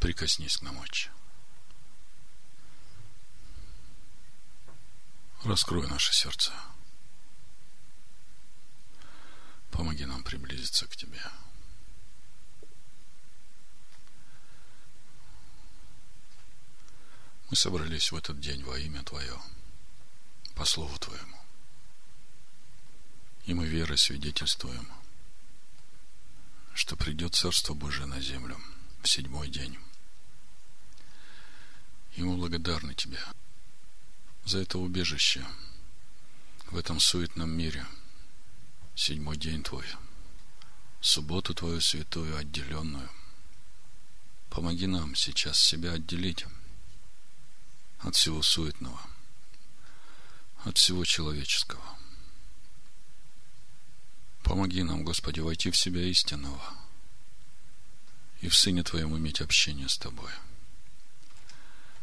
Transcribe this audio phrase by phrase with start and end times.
[0.00, 1.10] Прикоснись к нам, Отче.
[5.44, 6.52] Раскрой наше сердце.
[9.70, 11.22] Помоги нам приблизиться к Тебе.
[17.50, 19.38] Мы собрались в этот день во имя Твое,
[20.54, 21.36] по Слову Твоему.
[23.44, 24.88] И мы верой свидетельствуем,
[26.74, 28.58] что придет Царство Божие на землю
[29.02, 29.78] в седьмой день.
[32.16, 33.20] И мы благодарны Тебе
[34.44, 35.46] за это убежище
[36.70, 37.86] в этом суетном мире.
[38.94, 39.86] Седьмой день Твой,
[41.00, 43.08] субботу Твою святую, отделенную.
[44.50, 46.44] Помоги нам сейчас себя отделить
[48.00, 49.00] от всего суетного,
[50.64, 51.82] от всего человеческого.
[54.42, 56.60] Помоги нам, Господи, войти в себя истинного
[58.40, 60.30] и в Сыне Твоем иметь общение с Тобой.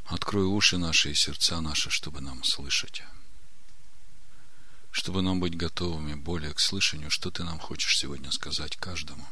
[0.08, 3.03] Открой уши наши и сердца наши, чтобы нам слышать,
[4.91, 9.28] чтобы нам быть готовыми более к слышанию, что Ты нам хочешь сегодня сказать каждому.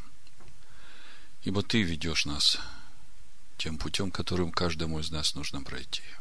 [1.44, 2.58] Ибо Ты ведешь нас
[3.58, 6.04] тем путем, которым каждому из нас нужно пройти–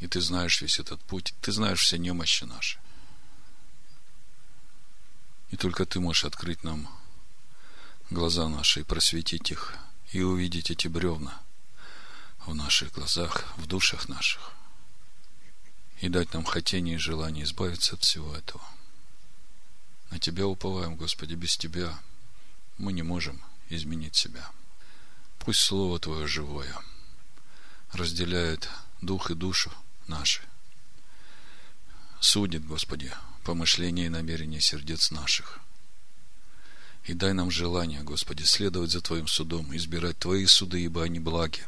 [0.00, 2.78] и ты знаешь весь этот путь, ты знаешь все немощи наши.
[5.50, 6.88] И только ты можешь открыть нам
[8.10, 9.76] глаза наши и просветить их,
[10.12, 11.40] и увидеть эти бревна
[12.46, 14.52] в наших глазах, в душах наших,
[16.00, 18.64] и дать нам хотение и желание избавиться от всего этого.
[20.10, 21.98] На Тебя уповаем, Господи, без Тебя
[22.78, 24.48] мы не можем изменить себя.
[25.38, 26.74] Пусть Слово Твое живое
[27.92, 28.68] разделяет
[29.00, 29.72] дух и душу,
[30.06, 30.42] наши.
[32.20, 33.12] Судит, Господи,
[33.44, 35.60] помышления и намерения сердец наших.
[37.04, 41.64] И дай нам желание, Господи, следовать за Твоим судом, избирать Твои суды, ибо они благи.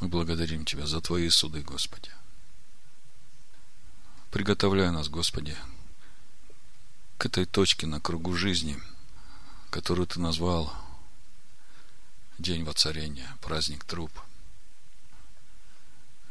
[0.00, 2.10] Мы благодарим Тебя за Твои суды, Господи.
[4.30, 5.56] Приготовляй нас, Господи,
[7.18, 8.80] к этой точке на кругу жизни,
[9.70, 10.72] которую Ты назвал
[12.38, 14.10] День воцарения, праздник труп–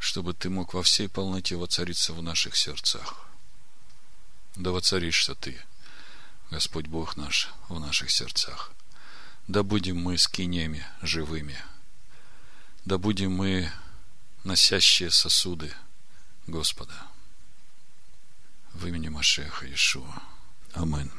[0.03, 3.25] чтобы ты мог во всей полноте воцариться в наших сердцах.
[4.57, 5.57] Да воцаришься ты,
[6.51, 8.73] Господь Бог наш, в наших сердцах.
[9.47, 11.57] Да будем мы скинеми живыми.
[12.85, 13.71] Да будем мы
[14.44, 15.73] носящие сосуды
[16.47, 16.94] Господа.
[18.73, 20.21] В имени Машеха Иешуа.
[20.73, 21.11] Амин.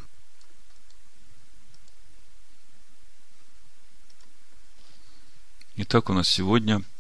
[5.76, 6.82] Итак, у нас сегодня–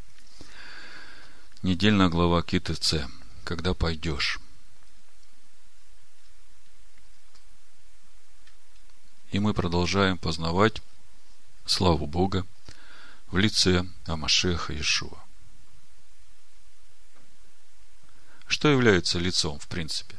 [1.64, 3.08] Недельная глава Киты Ц.
[3.42, 4.38] Когда пойдешь.
[9.30, 10.82] И мы продолжаем познавать
[11.64, 12.46] славу Бога
[13.34, 15.18] в лице Амашеха Ишуа.
[18.46, 20.14] Что является лицом, в принципе?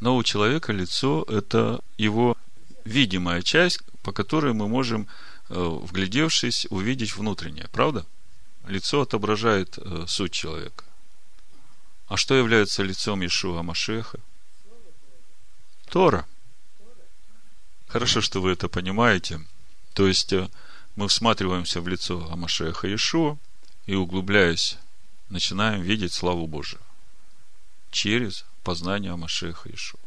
[0.00, 2.36] Но у человека лицо– это его
[2.84, 5.08] видимая часть, по которой мы можем,
[5.48, 7.68] э, вглядевшись, увидеть внутреннее.
[7.72, 8.04] Правда?
[8.66, 10.84] Лицо отображает э, суть человека.
[12.08, 14.20] А что является лицом Ишуа Машеха?
[15.88, 16.26] Тора.
[17.88, 19.40] Хорошо, что вы это понимаете.
[19.94, 20.48] То есть, э,
[20.96, 23.38] мы всматриваемся в лицо Амашеха Ишуа
[23.86, 24.76] и, углубляясь,
[25.30, 26.82] начинаем видеть славу Божию
[27.90, 30.00] через познание Амашеха Ишуа.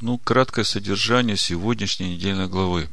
[0.00, 2.90] Ну, краткое содержание сегодняшней недельной главы.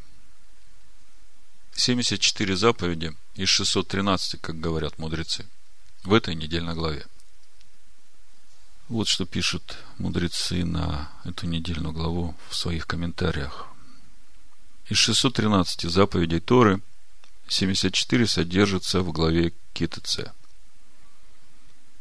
[1.75, 5.47] 74 заповеди из 613, как говорят мудрецы,
[6.03, 7.05] в этой недельной главе.
[8.91, 13.67] Вот что пишут мудрецы на эту недельную главу в своих комментариях.
[14.89, 16.81] Из 613 заповедей Торы
[17.47, 20.33] 74 содержатся в главе Китце.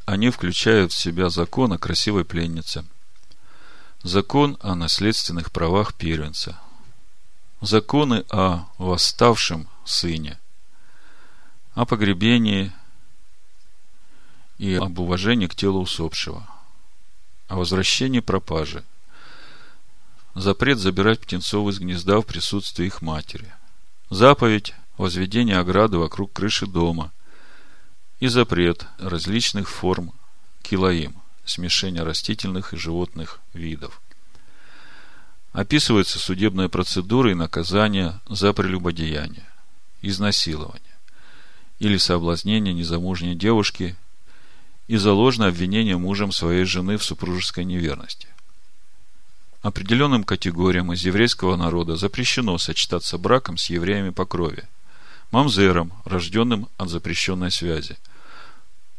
[0.04, 2.84] Они включают в себя закон о красивой пленнице–
[4.02, 6.58] Закон о наследственных правах первенца.
[7.60, 10.40] Законы о восставшем сыне.
[11.74, 12.72] О погребении
[14.56, 16.48] и об уважении к телу усопшего.
[17.50, 18.84] О возвращении пропажи.
[20.36, 23.52] Запрет забирать птенцов из гнезда в присутствии их матери.
[24.08, 27.10] Заповедь возведения ограды вокруг крыши дома.
[28.20, 30.12] И запрет различных форм
[30.62, 34.00] килоим– смешения растительных и животных видов.
[35.52, 39.48] Описываются судебные процедуры и наказания за прелюбодеяние,
[40.02, 40.96] изнасилование
[41.80, 43.96] или соблазнение незамужней девушки
[44.90, 48.26] и за ложное обвинение мужем своей жены в супружеской неверности.
[49.62, 54.64] Определенным категориям из еврейского народа запрещено сочетаться браком с евреями по крови,
[55.30, 57.98] мамзером, рожденным от запрещенной связи,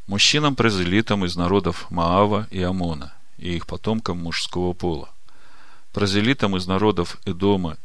[0.08, 5.10] мужчинам-прозелитам из народов Маава и Амона и их потомкам мужского пола,
[5.92, 7.76] прозелитам из народов Эдома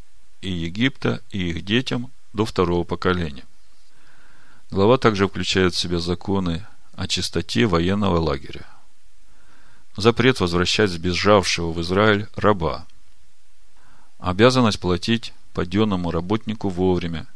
[0.42, 3.46] и Египта и их детям до второго поколения.
[4.70, 6.64] Глава также включает в себя законы
[6.96, 8.66] о чистоте военного лагеря.
[9.96, 12.86] Запрет возвращать сбежавшего в Израиль раба.
[14.18, 17.26] Обязанность платить паденному работнику вовремя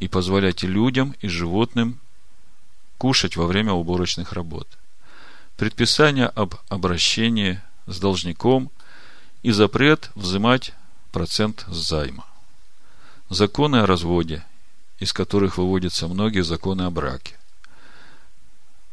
[0.00, 2.00] и позволять людям, и животным
[2.98, 4.68] кушать во время уборочных работ.
[5.56, 8.70] Предписание об обращении с должником
[9.42, 10.72] и запрет взимать
[11.12, 12.24] процент с займа.
[13.30, 14.44] Законы о разводе,
[14.98, 17.36] из которых выводятся многие законы о браке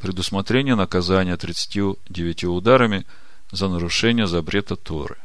[0.01, 3.05] предусмотрение наказания 39 ударами
[3.51, 5.17] за нарушение запрета Торы.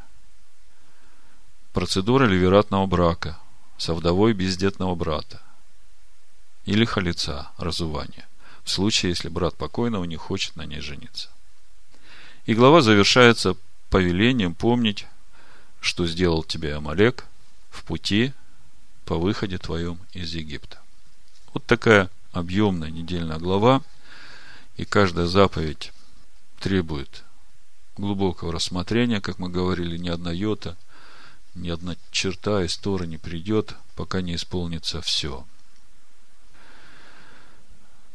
[1.72, 3.38] Процедура ливератного брака
[3.78, 5.40] со вдовой бездетного брата
[6.66, 8.28] или халица, разувания,
[8.64, 11.30] в случае, если брат покойного не хочет на ней жениться.
[12.44, 13.56] И глава завершается
[13.88, 15.06] повелением помнить,
[15.80, 17.24] что сделал тебе Амалек
[17.70, 18.34] в пути
[19.06, 20.80] по выходе твоем из Египта.
[21.54, 23.82] Вот такая объемная недельная глава–
[24.76, 25.92] и каждая заповедь
[26.60, 27.24] требует
[27.96, 30.76] глубокого рассмотрения, как мы говорили, ни одна йота,
[31.54, 35.46] ни одна черта из Торы не придет, пока не исполнится все.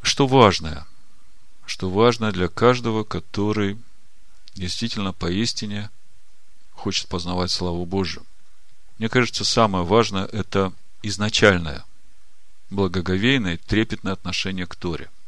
[0.04, 0.86] Что важное?
[1.66, 3.78] Что важно для каждого, который
[4.54, 5.90] действительно поистине
[6.74, 8.26] хочет познавать славу Божию.
[8.98, 11.86] Мне кажется, самое важное– это изначальное,
[12.70, 15.10] благоговейное, трепетное отношение к Торе–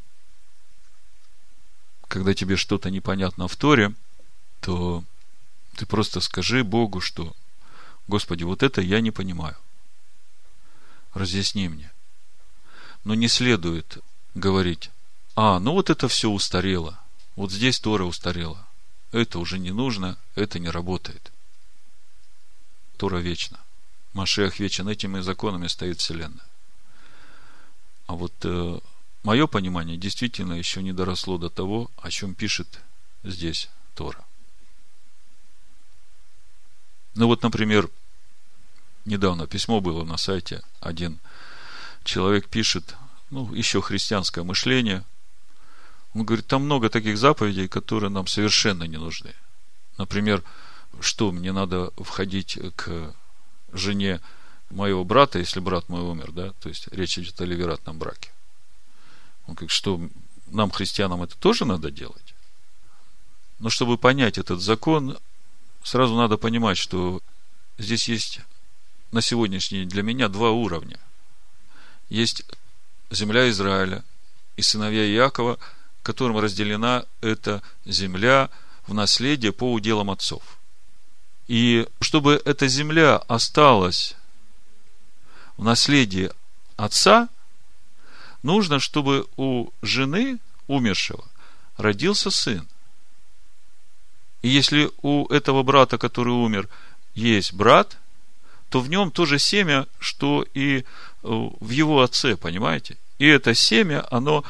[2.14, 3.92] когда тебе что-то непонятно в Торе,
[4.62, 5.04] то
[5.76, 7.36] ты просто скажи Богу, что
[8.08, 9.58] Господи, вот это я не понимаю.
[11.16, 11.92] Разъясни мне.
[13.04, 13.98] Но не следует
[14.36, 14.92] говорить,
[15.36, 17.00] а, ну вот это все устарело.
[17.36, 18.68] Вот здесь Тора устарела.
[19.12, 21.32] Это уже не нужно, это не работает.
[22.98, 23.60] Тора вечна.
[24.14, 24.88] Машех вечен.
[24.88, 26.46] Этими законами стоит Вселенная.
[28.06, 28.80] А вот э,
[29.24, 32.82] мое понимание действительно еще не доросло до того, о чем пишет
[33.24, 34.24] здесь Тора.
[37.16, 37.90] Ну вот, например,
[39.06, 41.20] недавно письмо было на сайте, один
[42.04, 42.96] человек пишет,
[43.30, 45.04] ну, еще христианское мышление.
[46.14, 49.34] Он говорит, там много таких заповедей, которые нам совершенно не нужны.
[49.98, 50.44] Например,
[51.00, 53.16] что мне надо входить к
[53.72, 54.22] жене
[54.70, 58.32] моего брата, если брат мой умер, да, то есть речь идет о ливератном браке.
[59.48, 60.00] Он говорит, что
[60.48, 62.34] нам, христианам, это тоже надо делать.
[63.60, 65.18] Но чтобы понять этот закон,
[65.84, 67.22] сразу надо понимать, что
[67.78, 68.40] здесь есть
[69.12, 71.00] на сегодняшний день для меня два уровня.
[72.10, 72.44] Есть
[73.10, 74.04] земля Израиля
[74.56, 75.60] и сыновья Иакова,
[76.04, 78.50] которым разделена эта земля
[78.88, 80.60] в наследие по уделам отцов.
[81.48, 84.16] И чтобы эта земля осталась
[85.58, 86.32] в наследии
[86.78, 87.30] отца–
[88.44, 91.24] нужно, чтобы у жены умершего
[91.78, 92.68] родился сын.
[94.42, 96.70] И если у этого брата, который умер,
[97.16, 97.98] есть брат,
[98.70, 100.84] то в нем то же семя, что и э,
[101.22, 102.98] в его отце, понимаете?
[103.20, 104.44] И это семя, оно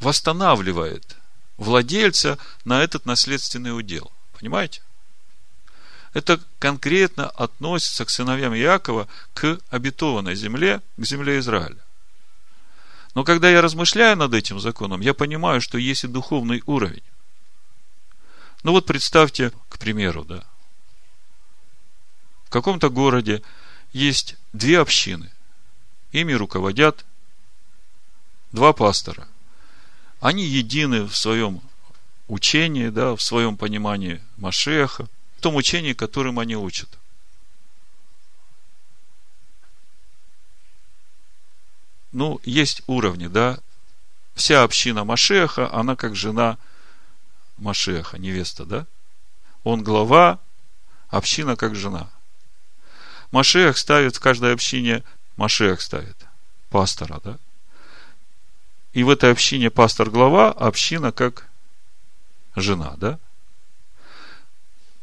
[0.00, 1.16] восстанавливает
[1.56, 4.10] владельца на этот наследственный удел.
[4.38, 4.82] Понимаете?
[6.12, 11.78] Это конкретно относится к сыновьям Иакова к обетованной земле, к земле Израиля.
[13.14, 17.02] Но когда я размышляю над этим законом, я понимаю, что есть и духовный уровень.
[18.62, 20.44] Ну вот представьте, к примеру, да,
[22.44, 23.42] в каком-то городе
[23.92, 25.30] есть две общины.
[26.12, 27.04] Ими руководят
[28.52, 29.26] два пастора.
[30.20, 31.60] Они едины в своем
[32.28, 36.88] учении, да, в своем понимании Машеха, в том учении, которым они учат.
[42.12, 43.58] Ну, есть уровни, да.
[44.34, 46.58] Вся община Машеха, она как жена
[47.56, 48.86] Машеха, невеста, да.
[49.64, 50.38] Он глава,
[51.08, 52.10] община как жена.
[53.30, 55.02] Машех ставит в каждой общине,
[55.36, 56.16] Машех ставит
[56.68, 57.38] пастора, да.
[58.92, 61.48] И в этой общине пастор глава, община как
[62.56, 63.18] жена, да.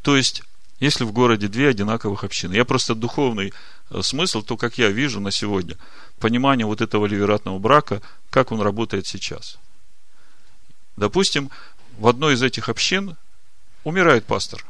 [0.02, 0.42] То есть,
[0.78, 3.52] если в городе две одинаковых общины, я просто духовный
[3.90, 5.76] э, смысл, то, как я вижу на сегодня–
[6.20, 8.00] понимание вот этого ливератного брака,
[8.30, 9.58] как он работает сейчас.
[10.96, 11.50] Допустим,
[11.98, 13.16] в одной из этих общин
[13.82, 14.64] умирает пастор.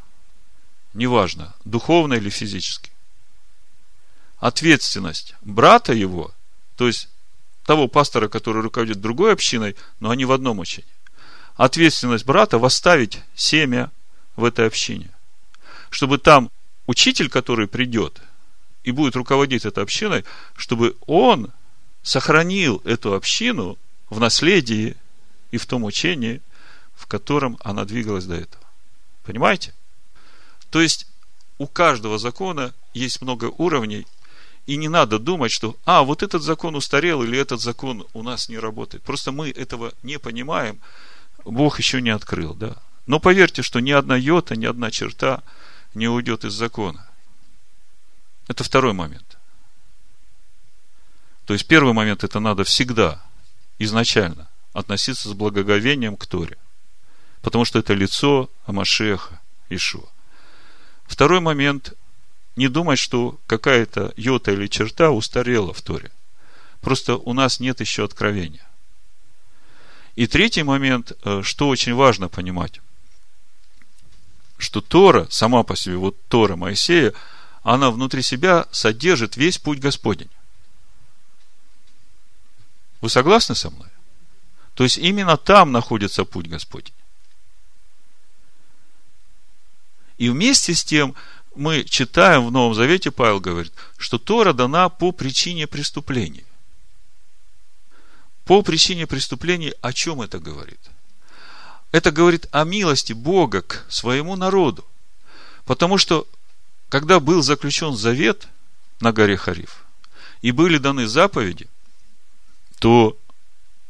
[0.95, 2.90] Неважно, духовно или физически.
[4.38, 6.33] Ответственность брата его,
[6.76, 7.09] то есть
[7.66, 10.90] того пастора, который руководит другой общиной, но они в одном учении.
[11.57, 13.90] Ответственность брата восставить семя
[14.37, 15.11] в этой общине.
[15.90, 16.50] Чтобы там
[16.87, 18.23] учитель, который придет
[18.85, 20.25] и будет руководить этой общиной,
[20.57, 21.53] чтобы он
[22.03, 24.97] сохранил эту общину в наследии
[25.51, 26.41] и в том учении,
[26.95, 28.65] в котором она двигалась до этого.
[29.25, 29.75] Понимаете?
[30.71, 31.07] То есть,
[31.59, 34.07] у каждого закона есть много уровней,
[34.67, 38.49] и не надо думать, что, а, вот этот закон устарел, или этот закон у нас
[38.49, 39.03] не работает.
[39.03, 40.81] Просто мы этого не понимаем,
[41.45, 42.77] Бог еще не открыл, да.
[43.07, 45.43] Но поверьте, что ни одна йота, ни одна черта
[45.95, 47.10] не уйдет из закона.
[48.50, 49.38] Это второй момент.
[51.45, 53.23] То есть, первый момент, это надо всегда,
[53.78, 56.59] изначально, относиться с благоговением к Торе.
[57.42, 60.09] Потому что это лицо Амашеха, Ишуа.
[61.04, 61.92] Второй момент,
[62.57, 66.11] не думать, что какая-то йота или черта устарела в Торе.
[66.80, 68.66] Просто у нас нет еще откровения.
[70.16, 72.80] И третий момент, э, что очень важно понимать,
[74.59, 77.14] что Тора, сама по себе, вот Тора Моисея,
[77.71, 80.31] она внутри себя содержит весь путь Господень.
[83.00, 83.89] Вы согласны со мной?
[84.75, 86.93] То есть именно там находится путь Господень.
[90.19, 91.15] И вместе с тем
[91.55, 96.45] мы читаем в Новом Завете, Павел говорит, что Тора дана по причине преступления.
[98.47, 100.81] По причине преступления о чем это говорит?
[101.93, 104.85] Это говорит о милости Бога к своему народу.
[105.65, 106.27] Потому что,
[106.91, 108.49] когда был заключен завет
[109.01, 109.85] на горе Хариф,
[110.43, 111.69] и были даны заповеди,
[112.81, 113.17] то,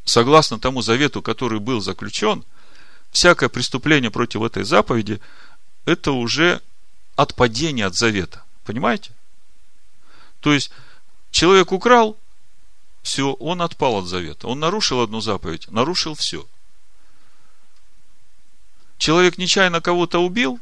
[0.04, 2.44] согласно тому завету, который был заключен,
[3.10, 5.20] всякое преступление против этой заповеди–
[5.86, 6.60] это уже
[7.16, 8.44] отпадение от завета.
[8.64, 9.12] Понимаете?
[10.40, 10.70] То есть,
[11.30, 12.18] человек украл,
[13.02, 14.46] все, он отпал от завета.
[14.46, 16.46] Он нарушил одну заповедь, нарушил все.
[18.98, 20.60] Человек нечаянно кого-то убил,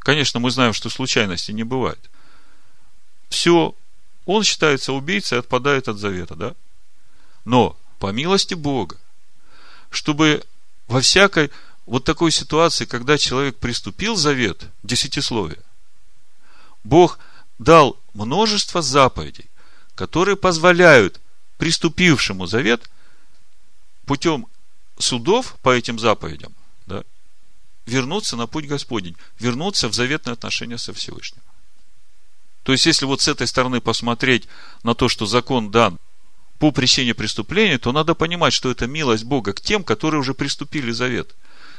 [0.00, 2.10] конечно, мы знаем, что случайности не бывает.
[3.28, 3.74] Все,
[4.26, 6.54] он считается убийцей, отпадает от завета, да?
[7.44, 8.96] Но, по милости Бога,
[9.90, 10.44] чтобы
[10.88, 11.50] во всякой
[11.86, 15.60] вот такой ситуации, когда человек приступил завет, десятисловие,
[16.82, 17.18] Бог
[17.58, 19.50] дал множество заповедей,
[19.94, 21.20] которые позволяют
[21.58, 22.88] приступившему завет
[24.06, 24.46] путем
[24.98, 26.54] судов по этим заповедям
[27.86, 31.42] вернуться на путь Господень, вернуться в заветные отношения со Всевышним.
[32.62, 34.46] То есть, если вот с этой стороны посмотреть
[34.82, 35.98] на то, что закон дан
[36.58, 40.90] по причине преступления, то надо понимать, что это милость Бога к тем, которые уже приступили
[40.92, 41.34] завет,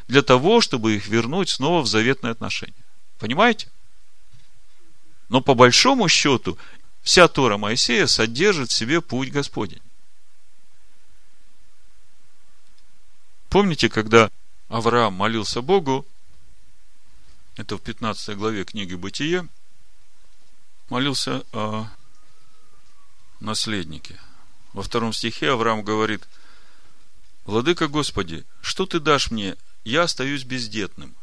[0.07, 2.73] для того, чтобы их вернуть снова в заветные отношения.
[3.19, 3.69] Понимаете?
[5.29, 6.57] Но по большому счету
[7.01, 9.81] Вся Тора Моисея содержит в себе путь Господень.
[13.49, 14.29] Помните, когда
[14.71, 16.07] Авраам молился Богу,
[17.57, 19.49] это в 15 главе книги Бытие,
[20.89, 21.87] молился о
[23.41, 24.17] наследнике.
[24.71, 26.25] Во втором стихе Авраам говорит,
[27.43, 29.57] «Владыка Господи, что ты дашь мне?
[29.83, 31.15] Я остаюсь бездетным.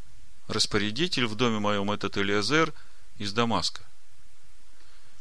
[0.46, 2.74] Распорядитель в доме моем этот Элиазер
[3.16, 3.80] из Дамаска.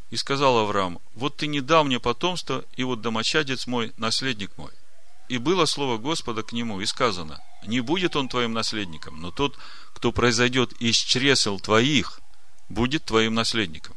[0.10, 4.72] И сказал Авраам, вот ты не дал мне потомство, и вот домочадец мой, наследник мой.
[5.28, 9.58] И было слово Господа к нему, и сказано, не будет он твоим наследником, но тот,
[9.94, 12.22] кто произойдет из чресел твоих,
[12.70, 13.96] будет твоим наследником.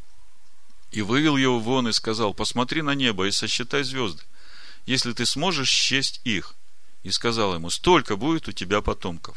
[0.90, 4.22] И вывел его вон и сказал, посмотри на небо и сосчитай звезды,
[4.87, 6.54] если ты сможешь счесть их.
[7.04, 9.37] И сказал ему, столько будет у тебя потомков.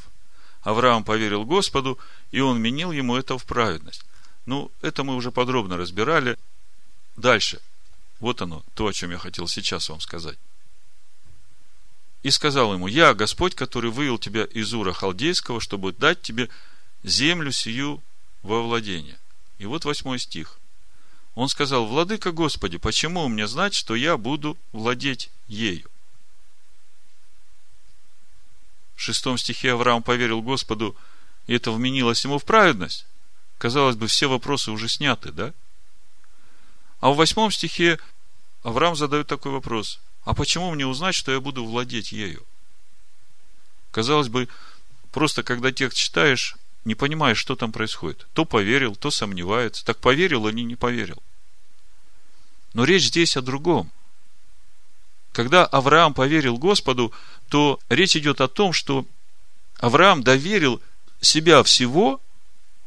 [0.64, 2.00] Авраам поверил Господу,
[2.32, 4.04] и он менил ему это в праведность.
[4.46, 6.38] Ну, это мы уже подробно разбирали.
[7.16, 7.62] Дальше.
[8.20, 10.38] Вот оно, то, о чем я хотел сейчас вам сказать.
[12.24, 16.50] И сказал ему, я Господь, который вывел тебя из Ура Халдейского, чтобы дать тебе
[17.04, 18.02] землю сию
[18.44, 19.20] во владение.
[19.60, 20.58] И вот восьмой стих.
[21.36, 25.90] Он сказал, Владыка Господи, почему мне знать, что я буду владеть ею?
[28.96, 30.96] В шестом стихе Авраам поверил Господу,
[31.48, 33.06] и это вменилось ему в праведность.
[33.58, 35.54] Казалось бы, все вопросы уже сняты, да?
[37.02, 38.00] А в восьмом стихе
[38.62, 40.00] Авраам задает такой вопрос.
[40.24, 42.46] А почему мне узнать, что я буду владеть ею?
[43.92, 44.48] Казалось бы,
[45.12, 48.28] просто когда текст читаешь, не понимаешь, что там происходит.
[48.34, 49.86] То поверил, то сомневается.
[49.86, 51.22] Так поверил или не поверил.
[52.74, 53.92] Но речь здесь о другом.
[55.32, 57.12] Когда Авраам поверил Господу,
[57.50, 59.06] то речь идет о том, что
[59.78, 60.82] Авраам доверил
[61.22, 62.22] себя всего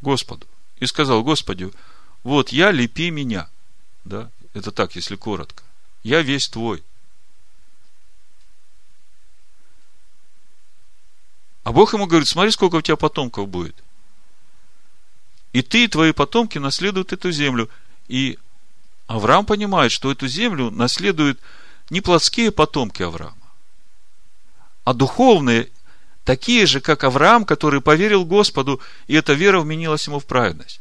[0.01, 0.47] Господу
[0.79, 1.71] и сказал, Господи,
[2.23, 3.49] вот я, лепи меня.
[4.05, 4.31] Да?
[4.55, 5.63] Это так, если коротко.
[6.03, 6.83] Я весь твой.
[11.67, 13.75] А Бог ему говорит, смотри, сколько у тебя потомков будет.
[15.53, 17.69] И ты и твои потомки наследуют эту землю.
[18.07, 18.39] И
[19.09, 21.41] Авраам понимает, что эту землю наследуют
[21.91, 23.49] не плотские потомки Авраама,
[24.85, 25.69] а духовные,
[26.23, 30.81] такие же, как Авраам, который поверил Господу, и эта вера вменилась ему в праведность.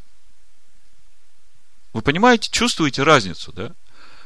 [1.94, 3.72] Вы понимаете, чувствуете разницу, да?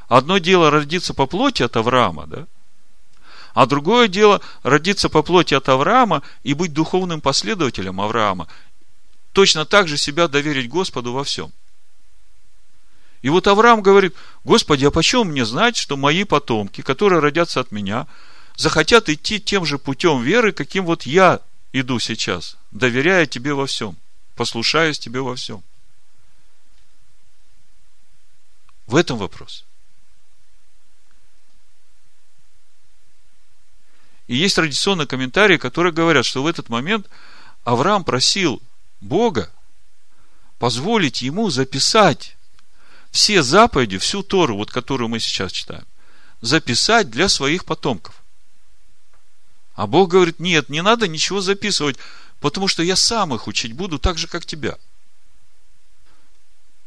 [0.10, 2.48] Одно дело родиться по плоти от Авраама, да?
[3.54, 8.48] А другое дело родиться по плоти от Авраама и быть духовным последователем Авраама.
[9.34, 11.52] Точно так же себя доверить Господу во всем.
[13.22, 17.72] И вот Авраам говорит, Господи, а почем мне знать, что мои потомки, которые родятся от
[17.72, 18.08] меня,
[18.56, 21.42] захотят идти тем же путем веры, каким вот я
[21.74, 23.98] иду сейчас, доверяя Тебе во всем,
[24.36, 25.64] послушаясь Тебе во всем.
[28.88, 29.66] В этом вопрос.
[34.30, 37.10] И есть традиционные комментарии, которые говорят, что в этот момент
[37.64, 38.62] Авраам просил
[39.02, 39.52] Бога
[40.60, 42.38] позволить ему записать
[43.10, 45.88] все заповеди, всю Тору, вот которую мы сейчас читаем,
[46.42, 48.22] записать для своих потомков.
[49.74, 51.98] А Бог говорит, нет, не надо ничего записывать,
[52.40, 54.78] потому что я сам их учить буду так же, как тебя.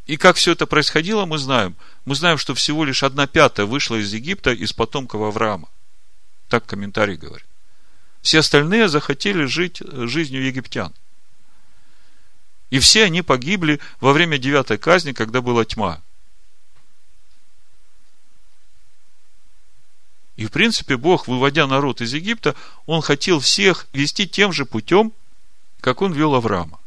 [0.07, 1.75] И как все это происходило, мы знаем.
[2.05, 5.69] Мы знаем, что всего лишь одна пятая вышла из Египта из потомков Авраама.
[6.53, 7.47] Так комментарий говорит.
[8.21, 10.93] Все остальные захотели жить жизнью египтян.
[12.69, 16.03] И все они погибли во время девятой казни, когда была тьма.
[20.37, 22.55] И, в принципе, Бог, выводя народ из Египта,
[22.85, 25.15] Он хотел всех вести тем же путем,
[25.81, 26.79] как Он вел Авраама.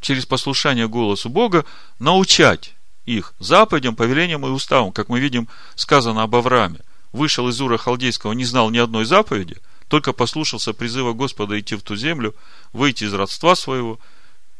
[0.00, 1.64] Через послушание голосу Бога
[1.98, 2.76] научать
[3.06, 6.78] их заповедям, повелениям и уставам, как мы видим сказано об Аврааме–
[7.12, 11.82] вышел из Ура Халдейского, не знал ни одной заповеди, только послушался призыва Господа идти в
[11.82, 12.34] ту землю,
[12.72, 14.00] выйти из родства своего,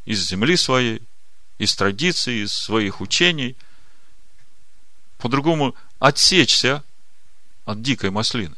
[0.04, 1.02] из земли своей,
[1.58, 3.56] из традиций, из своих учений,
[5.18, 6.82] по-другому отсечься
[7.64, 8.54] от дикой маслины.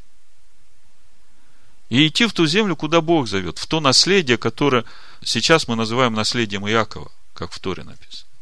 [1.90, 4.84] И идти в ту землю, куда Бог зовет, в то наследие, которое
[5.22, 8.33] сейчас мы называем наследием Иакова, как в Торе написано.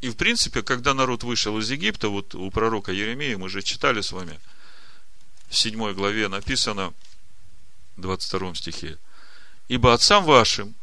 [0.00, 4.00] И, в принципе, когда народ вышел из Египта, вот у пророка Еремея, мы же читали
[4.00, 4.38] с вами,
[5.48, 6.92] в 7 главе написано,
[7.96, 8.98] в 22 стихе,
[9.66, 10.74] «Ибо отцам вашим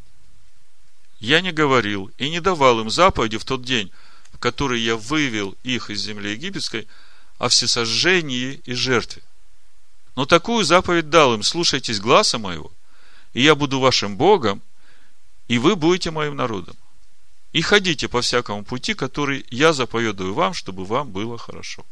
[1.19, 3.89] я не говорил и не давал им заповеди в тот день,
[4.33, 6.87] в который я вывел их из земли египетской,
[7.37, 9.21] о всесожжении и жертве.
[10.15, 12.71] Но такую заповедь дал им, слушайтесь гласа моего,
[13.33, 14.61] и я буду вашим Богом,
[15.47, 16.75] и вы будете моим народом
[17.55, 21.85] и ходите по всякому пути, который я заповедую вам, чтобы вам было хорошо.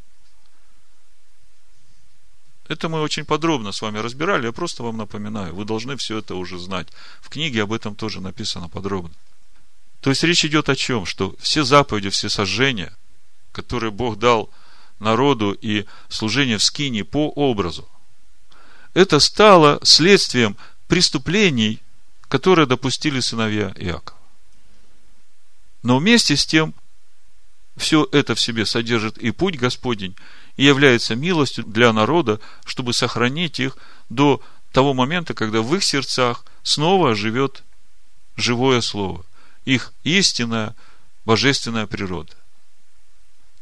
[2.67, 6.35] Это мы очень подробно с вами разбирали, я просто вам напоминаю, вы должны все это
[6.35, 6.89] уже знать.
[7.21, 9.13] В книге об этом тоже написано подробно.
[10.01, 11.05] То есть речь идет о чем?
[11.05, 12.93] Что все заповеди, все сожжения,
[13.53, 14.49] которые Бог дал
[14.99, 17.87] народу и служение в скине по образу,
[18.93, 20.57] это стало следствием
[20.89, 21.79] преступлений,
[22.27, 24.22] которые допустили сыновья Иакова.
[25.83, 26.73] Но вместе с тем,
[27.75, 30.15] все это в себе содержит и путь Господень,
[30.55, 33.77] и является милостью для народа, чтобы сохранить их
[34.09, 34.41] до
[34.71, 37.63] того момента, когда в их сердцах снова живет
[38.37, 39.25] живое слово,
[39.65, 40.75] их истинная
[41.25, 42.33] божественная природа.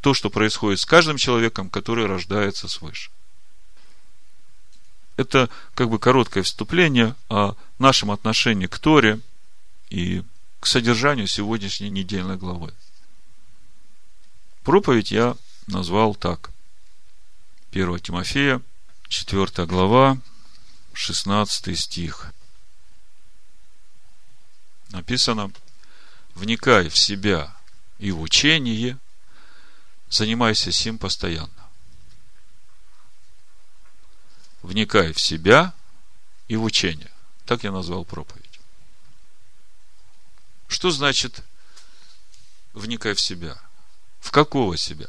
[0.00, 3.10] То, что происходит с каждым человеком, который рождается свыше.
[5.16, 9.20] Это как бы короткое вступление о нашем отношении к Торе
[9.90, 10.22] и
[10.62, 12.72] к содержанию сегодняшней недельной главы.
[14.62, 16.52] Проповедь я назвал так.
[17.72, 18.62] 1 Тимофея,
[19.08, 20.18] 4 глава,
[20.92, 22.32] 16 стих.
[24.90, 25.50] Написано,
[26.36, 27.52] вникай в себя
[27.98, 28.98] и в учение,
[30.10, 31.50] занимайся сим постоянно.
[34.62, 35.74] Вникай в себя
[36.46, 37.10] и в учение.
[37.46, 38.41] Так я назвал проповедь.
[40.72, 41.42] Что значит
[42.72, 43.58] вникай в себя?
[44.20, 45.08] В какого себя?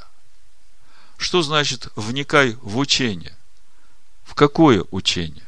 [1.18, 3.34] Что значит вникай в учение?
[4.26, 5.48] В какое учение?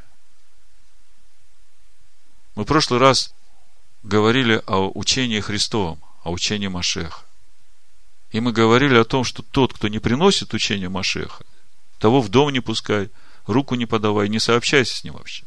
[2.55, 3.33] Мы в прошлый раз
[4.03, 7.25] говорили о учении Христовом, о учении Машеха.
[8.31, 11.43] И мы говорили о том, что тот, кто не приносит учение Машеха,
[11.99, 13.09] того в дом не пускай,
[13.47, 15.43] руку не подавай, не сообщайся с ним вообще.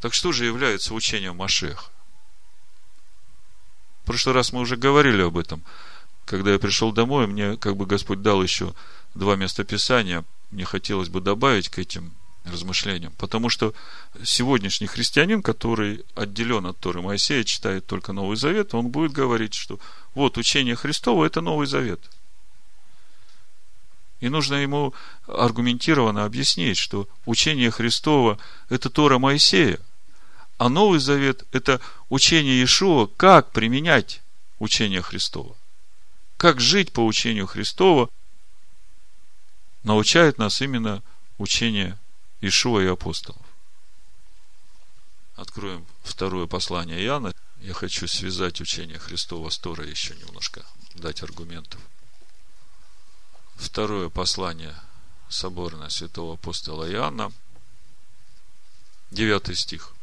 [0.00, 1.84] Так что же является учением Машеха?
[4.02, 5.62] В прошлый раз мы уже говорили об этом.
[6.24, 8.74] Когда я пришел домой, мне как бы Господь дал еще
[9.14, 10.24] два места Писания.
[10.50, 13.12] Мне хотелось бы добавить к этим размышлениям.
[13.18, 13.74] Потому что
[14.24, 19.78] сегодняшний христианин, который отделен от Торы Моисея, читает только Новый Завет, он будет говорить, что
[20.14, 22.00] вот учение Христово– это Новый Завет.
[24.20, 24.94] И нужно ему
[25.26, 29.78] аргументированно объяснить, что учение Христово– это Тора Моисея,
[30.60, 34.20] а Новый Завет– это учение Иешуа, как применять
[34.58, 35.56] учение Христова.
[36.36, 38.10] Как жить по учению Христова,
[39.84, 41.02] научает нас именно
[41.38, 41.98] учение
[42.42, 43.40] Ишуа и апостолов.
[45.34, 47.32] Откроем второе послание Иоанна.
[47.62, 50.62] Я хочу связать учение Христова с Торой еще немножко,
[50.94, 51.80] дать аргументов.
[53.56, 54.76] Второе послание
[55.30, 57.32] соборное святого апостола Иоанна,
[59.10, 59.94] 9 стих.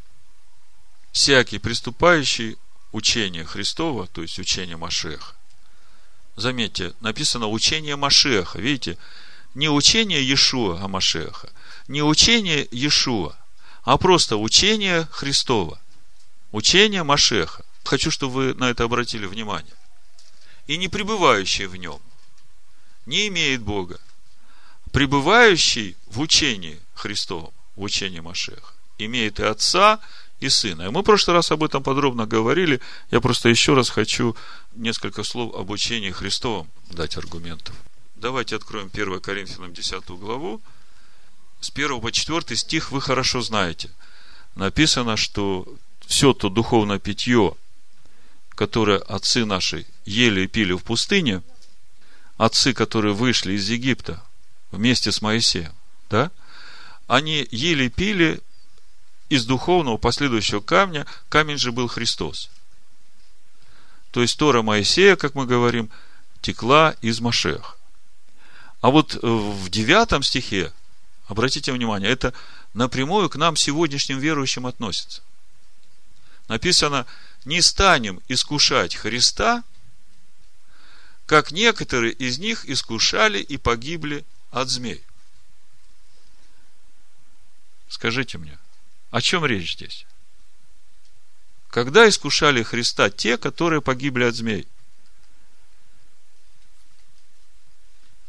[1.18, 2.60] «Всякий приступающий
[2.92, 5.34] учение Христова, то есть учение Машеха,
[6.36, 9.00] заметьте, написано учение Машеха, видите,
[9.56, 11.50] не учение Иешуа, а Машеха,
[11.88, 13.36] не учение Иешуа,
[13.82, 15.82] а просто учение Христова,
[16.52, 17.66] учение Машеха.
[17.84, 19.74] Хочу, чтобы вы на это обратили внимание.
[20.68, 22.00] И не пребывающий в нем
[23.08, 24.00] не имеет Бога.
[24.92, 30.00] Пребывающий в учении Христовом, в учении Машеха, имеет и Отца,
[30.40, 30.84] и Сына.
[30.84, 32.80] И мы в прошлый раз об этом подробно говорили.
[33.12, 34.36] Я просто еще раз хочу
[34.76, 37.76] несколько слов об учении Христовом дать аргументов.
[38.16, 40.62] Давайте откроем 1 Коринфянам 10 главу.
[41.60, 43.90] С 1 по 4 стих вы хорошо знаете.
[44.56, 45.68] Написано, что
[46.06, 47.56] все то духовное питье,
[48.50, 51.44] которое отцы наши ели и пили в пустыне,
[52.38, 54.24] отцы, которые вышли из Египта
[54.72, 55.74] вместе с Моисеем,
[56.10, 56.32] да,
[57.08, 58.42] они ели и пили
[59.30, 62.50] из духовного последующего камня, камень же был Христос.
[64.12, 65.90] То есть Тора Моисея, как мы говорим,
[66.42, 67.76] текла из Машеха.
[68.82, 70.72] А вот в девятом стихе,
[71.28, 72.34] обратите внимание, это
[72.74, 75.22] напрямую к нам сегодняшним верующим относится.
[76.48, 77.06] Написано,
[77.44, 79.64] не станем искушать Христа,
[81.26, 85.04] как некоторые из них искушали и погибли от змей.
[87.90, 88.58] Скажите мне,
[89.12, 90.06] о чем речь здесь?
[91.70, 94.68] Когда искушали Христа те, которые погибли от змей?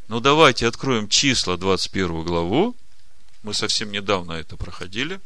[0.07, 2.75] Ну, давайте откроем числа 21 главу.
[3.43, 5.21] Мы совсем недавно это проходили.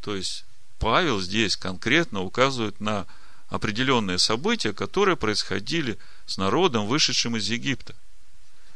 [0.00, 0.44] То есть,
[0.78, 3.06] Павел здесь конкретно указывает на
[3.48, 7.94] определенные события, которые происходили с народом, вышедшим из Египта.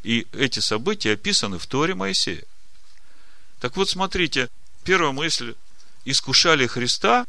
[0.03, 2.45] И эти события описаны в Торе Моисея.
[3.61, 4.49] Так вот, смотрите,
[4.89, 5.55] первая мысль.
[6.07, 7.27] Искушали Христа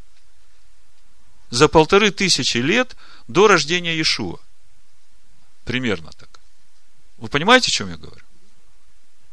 [1.49, 2.95] за полторы тысячи лет
[3.27, 4.39] до рождения Иешуа.
[5.65, 6.39] Примерно так.
[7.17, 8.23] Вы понимаете, о чем я говорю?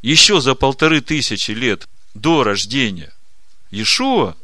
[0.03, 3.15] Еще за полторы тысячи лет до рождения
[3.71, 4.37] Иешуа,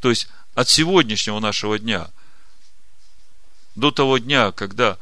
[0.00, 2.08] то есть от сегодняшнего нашего дня
[3.74, 4.96] до того дня, когда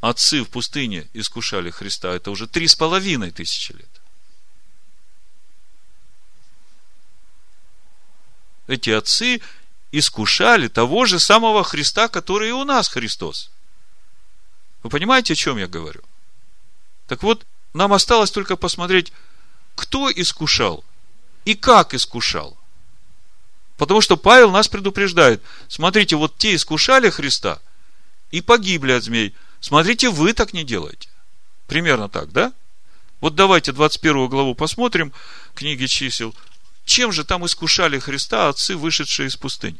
[0.00, 3.97] отцы в пустыне искушали Христа, это уже три с половиной тысячи лет.
[8.68, 9.40] Эти отцы
[9.90, 13.50] искушали того же самого Христа, который и у нас Христос.
[14.82, 16.02] Вы понимаете, о чем я говорю?
[17.08, 19.12] Так вот, нам осталось только посмотреть,
[19.74, 20.84] кто искушал
[21.44, 22.56] и как искушал.
[23.78, 25.42] Потому что Павел нас предупреждает.
[25.68, 27.60] Смотрите, вот те искушали Христа
[28.30, 29.34] и погибли от змей.
[29.60, 31.08] Смотрите, вы так не делаете.
[31.66, 32.52] Примерно так, да?
[33.20, 35.12] Вот давайте 21 главу посмотрим
[35.54, 36.34] книги чисел.
[36.88, 39.78] Чем же там искушали Христа отцы, вышедшие из пустыни?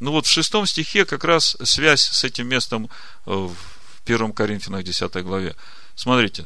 [0.00, 2.90] Ну вот в шестом стихе как раз связь с этим местом
[3.26, 3.54] э, в
[4.04, 5.54] 1 Коринфянах 10 главе.
[5.94, 6.44] Смотрите,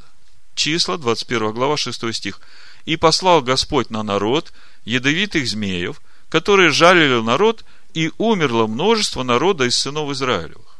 [0.55, 2.43] числа, 21 глава, 6 стих.
[2.85, 4.53] «И послал Господь на народ
[4.85, 10.77] ядовитых змеев, которые жалили народ, и умерло множество народа из сынов Израилевых».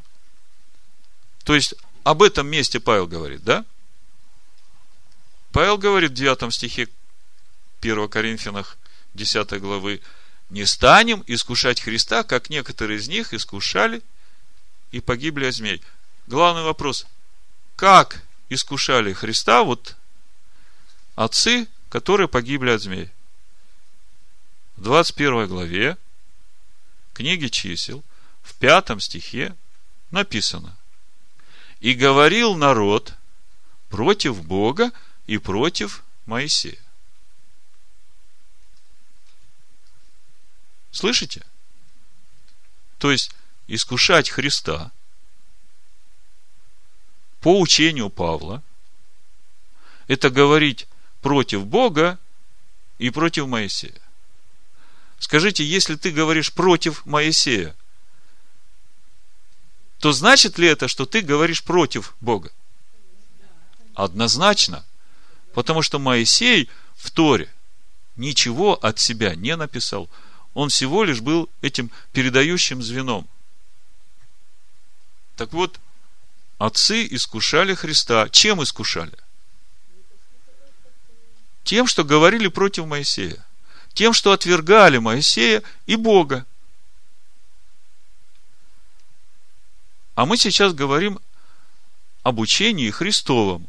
[1.45, 1.73] То есть,
[2.05, 3.65] об этом месте Павел говорит, да?
[5.51, 6.91] Павел говорит в 9 стихе
[7.83, 8.79] 1 Коринфянах
[9.15, 10.01] 10 главы,
[10.51, 14.03] не станем искушать Христа, как некоторые из них искушали
[14.93, 15.83] и погибли от змей
[16.27, 17.07] главный вопрос,
[17.77, 19.97] как искушали Христа вот
[21.15, 23.11] отцы, которые погибли от змей?
[24.77, 25.97] В 21 главе
[27.13, 28.03] книги чисел,
[28.43, 29.55] в пятом стихе
[30.11, 30.77] написано,
[31.81, 33.15] и говорил народ
[33.91, 34.91] против Бога
[35.27, 36.79] и против Моисея.
[40.93, 41.45] Слышите?
[42.99, 43.33] То есть,
[43.67, 44.93] искушать Христа
[47.41, 48.63] по учению Павла,
[50.07, 50.87] это говорить
[51.21, 52.19] против Бога
[52.99, 54.01] и против Моисея.
[55.19, 57.75] Скажите, если ты говоришь против Моисея,
[59.99, 62.53] то значит ли это, что ты говоришь против Бога?
[63.95, 64.85] Однозначно.
[65.55, 67.53] Потому что Моисей в Торе
[68.17, 70.11] ничего от себя не написал.
[70.55, 73.27] Он всего лишь был этим передающим звеном.
[75.37, 75.81] Так вот,
[76.59, 78.29] отцы искушали Христа.
[78.29, 79.17] Чем искушали?
[81.65, 83.45] Тем, что говорили против Моисея.
[83.95, 86.47] Тем, что отвергали Моисея и Бога.
[90.15, 91.19] А мы сейчас говорим
[92.23, 93.69] об учении Христовом.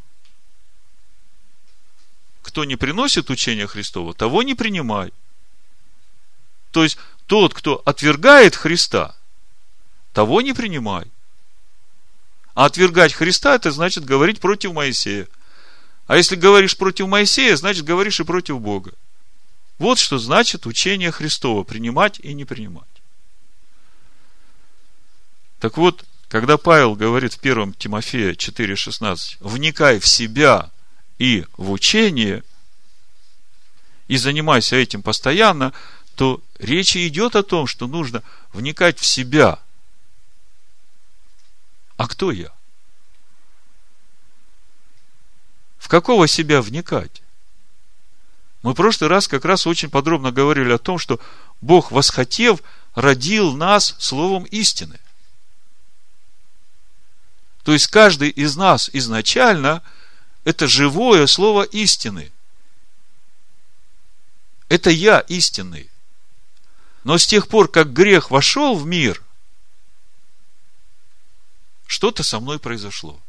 [2.41, 5.13] Кто не приносит учения Христова, того не принимай.
[6.74, 9.16] То есть, тот, кто отвергает Христа,
[10.12, 11.06] того не принимай.
[12.56, 15.28] А отвергать Христа, это значит говорить против Моисея.
[16.08, 18.92] А если говоришь против Моисея, значит говоришь и против Бога.
[19.78, 22.88] Вот что значит учение Христова, принимать и не принимать.
[25.60, 30.72] Так вот, когда Павел говорит в 1 Тимофея 4,16, вникай в себя
[31.20, 32.44] и в учение,
[34.08, 35.72] и занимайся этим постоянно,
[36.15, 39.60] то речь идет о том, что нужно вникать в себя.
[41.97, 42.52] А кто я?
[45.78, 47.21] В какого себя вникать?
[48.62, 51.19] Мы в прошлый раз как раз очень подробно говорили о том, что
[51.62, 52.62] Бог, восхотев,
[52.95, 54.99] родил нас словом истины.
[57.63, 59.82] То есть каждый из нас изначально
[60.43, 62.32] это живое слово истины.
[64.69, 65.89] Это я истинный.
[67.04, 69.22] Но с тех пор, как грех вошел в мир,
[71.86, 73.22] что-то со мной произошло.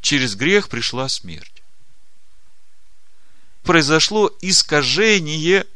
[0.00, 1.62] Через грех пришла смерть.
[3.62, 5.66] Произошло искажение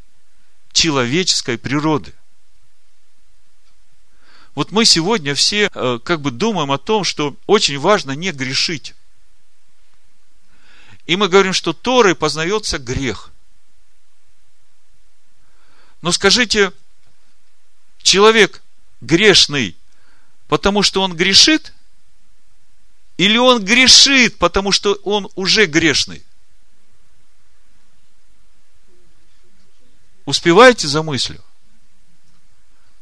[0.73, 2.12] человеческой природы.
[4.57, 8.95] Вот мы сегодня все э, как бы думаем о том, что очень важно не грешить.
[11.07, 13.31] И мы говорим, что Торой познается грех.
[16.03, 16.73] Но скажите,
[18.03, 18.63] человек
[19.01, 19.77] грешный,
[20.49, 21.73] потому что он грешит,
[23.17, 26.23] или он грешит, потому что он уже грешный?
[30.27, 31.43] Успеваете за мыслью?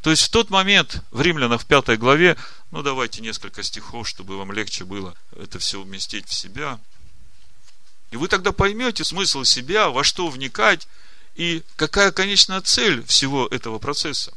[0.02, 2.36] То есть в тот момент в Римлянах в пятой главе,
[2.70, 6.78] ну давайте несколько стихов, чтобы вам легче было это все уместить в себя.
[8.10, 10.86] И вы тогда поймете смысл себя, во что вникать
[11.34, 14.32] и какая конечная цель всего этого процесса.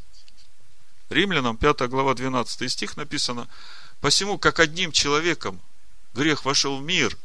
[1.10, 3.48] Римлянам 5 глава 12 стих написано,
[4.02, 5.62] «Посему, как одним человеком
[6.14, 7.18] грех вошел в мир,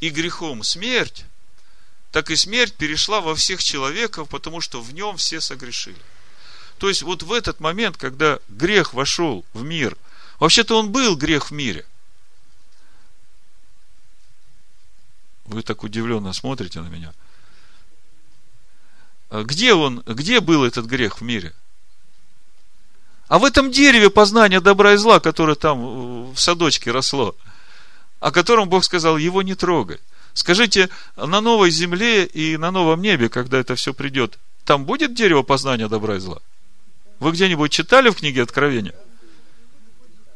[0.00, 1.24] и грехом смерть,
[2.12, 6.00] так и смерть перешла во всех человеков, потому что в нем все согрешили.
[6.78, 9.96] То есть, вот в этот момент, когда грех вошел в мир,
[10.38, 11.84] вообще-то он был грех в мире.
[15.44, 17.12] Вы так удивленно смотрите на меня.
[19.30, 21.52] А где он, где был этот грех в мире?
[23.28, 27.34] А в этом дереве познания добра и зла, которое там в садочке росло–
[28.20, 29.98] о котором Бог сказал, его не трогай.
[30.34, 35.42] Скажите, на новой земле и на новом небе, когда это все придет, там будет дерево
[35.42, 36.40] познания добра и зла?
[37.18, 38.94] Вы где-нибудь читали в книге Откровения?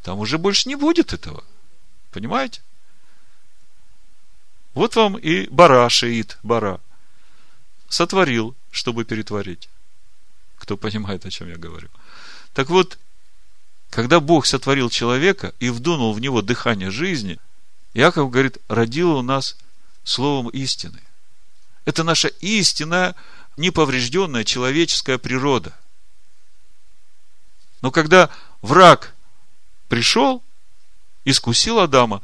[0.02, 1.44] Там уже больше не будет этого.
[2.10, 2.60] Понимаете?
[4.74, 6.80] Вот вам и бара шеит, бара.
[7.92, 9.68] Сотворил, чтобы перетворить.
[10.56, 11.88] Кто понимает, о чем я говорю.
[12.54, 12.98] Так вот,
[13.90, 17.38] когда Бог сотворил человека и вдунул в него дыхание жизни–
[17.94, 19.56] Яков говорит, родила у нас
[20.04, 21.00] словом истины.
[21.84, 23.14] Это наша истинная,
[23.56, 25.76] неповрежденная человеческая природа.
[27.82, 28.30] Но когда
[28.62, 29.14] враг
[29.88, 30.42] пришел,
[31.24, 32.22] искусил Адама,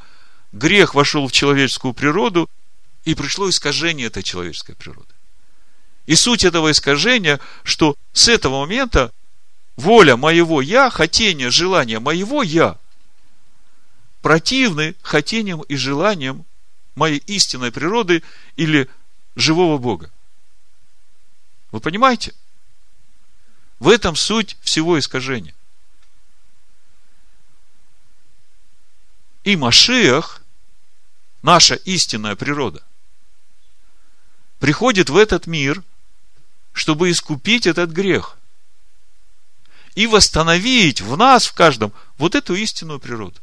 [0.53, 2.49] грех вошел в человеческую природу,
[3.05, 5.13] и пришло искажение этой человеческой природы.
[6.09, 9.12] И суть этого искажения, что с этого момента
[9.77, 12.79] воля моего я, хотение, желание моего я–
[14.23, 16.47] противны хотениям и желаниям
[16.94, 18.23] моей истинной природы
[18.57, 18.88] или
[19.37, 20.11] живого Бога.
[21.73, 22.33] Вы понимаете?
[23.79, 25.55] В этом суть всего искажения.
[29.44, 30.42] И Машиах,
[31.42, 32.83] наша истинная природа,
[34.59, 35.85] приходит в этот мир
[36.79, 38.38] чтобы искупить этот грех
[39.97, 43.41] и восстановить в нас, в каждом, вот эту истинную природу.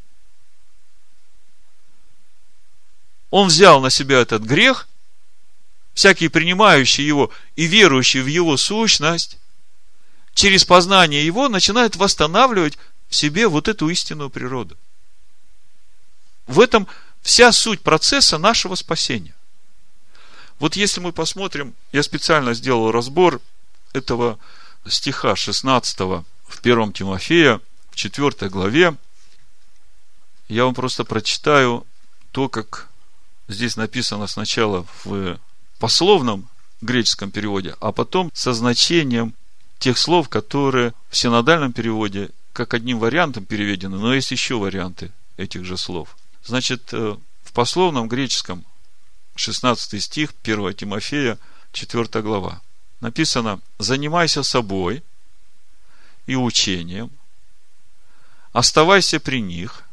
[3.30, 4.88] Он взял на себя этот грех,
[5.94, 9.38] всякий принимающий его и верующий в его сущность,
[10.34, 12.78] через познание его начинает восстанавливать
[13.10, 14.78] в себе вот эту истинную природу.
[16.48, 16.88] В этом
[17.22, 19.36] вся суть процесса нашего спасения.
[20.60, 23.42] Вот если мы посмотрим, я специально сделал разбор
[23.94, 24.40] этого
[24.88, 26.24] стиха 16 в
[26.62, 28.96] 1 Тимофея, в 4 главе.
[30.48, 31.86] Я вам просто прочитаю
[32.32, 32.88] то, как
[33.48, 35.40] здесь написано сначала в
[35.80, 36.48] пословном
[36.82, 39.34] греческом переводе, а потом со значением
[39.80, 45.66] тех слов, которые в синодальном переводе как одним вариантом переведены, но есть еще варианты этих
[45.66, 46.16] же слов.
[46.46, 48.64] Значит, э, в пословном греческом
[49.36, 51.38] 16 стих 1 Тимофея,
[51.74, 52.62] 4 глава.
[53.02, 55.04] Написано, занимайся собой
[56.26, 57.12] и учением,
[58.54, 59.84] оставайся при них,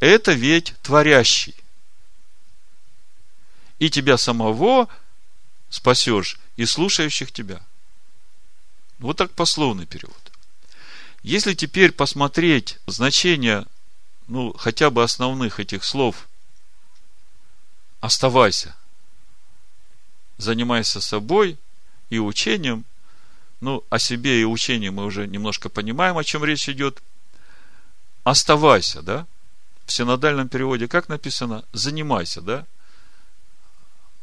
[0.00, 1.54] это ведь творящий.
[3.78, 4.88] И тебя самого
[5.68, 7.60] спасешь, и слушающих тебя.
[8.98, 10.16] Вот так пословный перевод.
[11.22, 13.66] Если теперь посмотреть значение,
[14.28, 16.27] ну, хотя бы основных этих слов
[18.00, 18.74] оставайся.
[20.36, 21.58] Занимайся собой
[22.10, 22.84] и учением.
[23.60, 27.02] Ну, о себе и учении мы уже немножко понимаем, о чем речь идет.
[28.22, 29.26] Оставайся, да?
[29.84, 31.64] В синодальном переводе как написано?
[31.72, 32.66] Занимайся, да?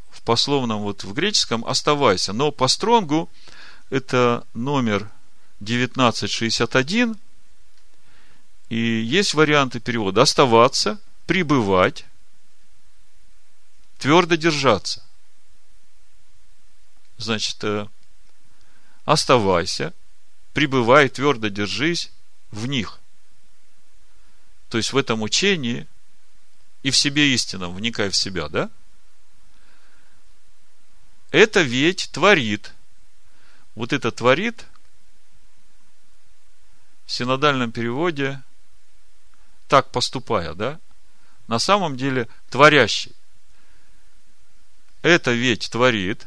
[0.10, 2.32] В пословном, вот в греческом оставайся.
[2.32, 3.30] Но по стронгу
[3.90, 5.10] это номер
[5.60, 7.18] 1961.
[8.70, 10.22] И есть варианты перевода.
[10.22, 12.06] Оставаться, пребывать,
[14.06, 15.02] твердо держаться.
[17.18, 17.88] Значит, э,
[19.04, 19.96] оставайся,
[20.54, 22.12] пребывай, твердо держись
[22.52, 23.00] в них.
[24.70, 25.88] То есть в этом учении
[26.84, 28.70] и в себе истинном, вникай в себя, да?
[31.32, 32.76] Это ведь творит.
[33.74, 34.68] Вот это творит
[37.08, 38.40] в синодальном переводе
[39.68, 40.80] так поступая, да?
[41.48, 43.16] На самом деле творящий
[45.06, 46.26] это ведь творит,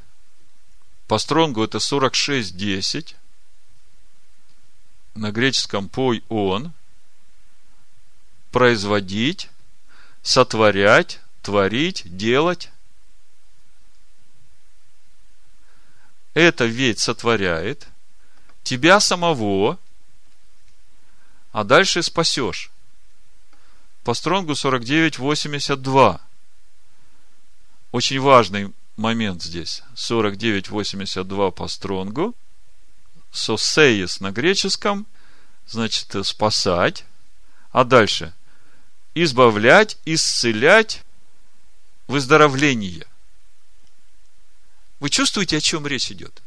[1.08, 3.16] по стронгу это 46.10,
[5.16, 6.72] на греческом пой он,
[8.52, 9.50] производить,
[10.22, 12.70] сотворять, творить, делать.
[16.34, 17.88] Это ведь сотворяет
[18.62, 19.80] тебя самого,
[21.50, 22.70] а дальше спасешь.
[24.04, 26.20] По стронгу 49.82.
[27.90, 29.82] Очень важный момент здесь.
[29.94, 32.34] 49.82 по стронгу.
[33.32, 35.06] Сосеис на греческом.
[35.66, 37.04] Значит, спасать.
[37.70, 38.34] А дальше.
[39.14, 41.02] Избавлять, исцелять,
[42.06, 43.06] выздоровление.
[45.00, 46.42] Вы чувствуете, о чем речь идет?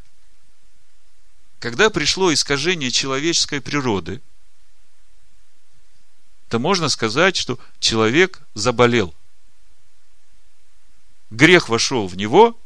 [1.60, 4.22] Когда пришло искажение человеческой природы,
[6.50, 9.16] то можно сказать, что человек заболел–
[11.32, 12.60] грех вошел в него,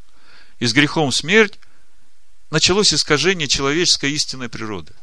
[0.59, 1.59] и с грехом смерть,
[2.49, 4.93] началось искажение человеческой истинной природы.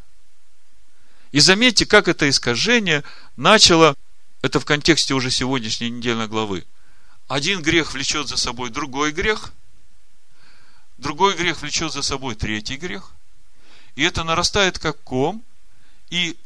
[1.31, 3.05] И заметьте, как это искажение
[3.37, 3.97] начало,
[4.43, 6.67] это в контексте уже сегодняшней недельной главы.
[7.29, 9.53] Один грех влечет за собой другой грех,
[10.99, 13.13] другой грех влечет за собой третий грех,
[13.95, 15.43] и это нарастает как ком,
[16.11, 16.37] и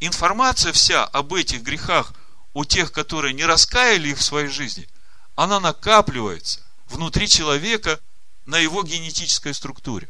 [0.00, 2.14] информация вся об этих грехах
[2.54, 4.88] у тех, которые не раскаяли их в своей жизни,
[5.36, 8.00] она накапливается внутри человека
[8.46, 10.08] на его генетической структуре.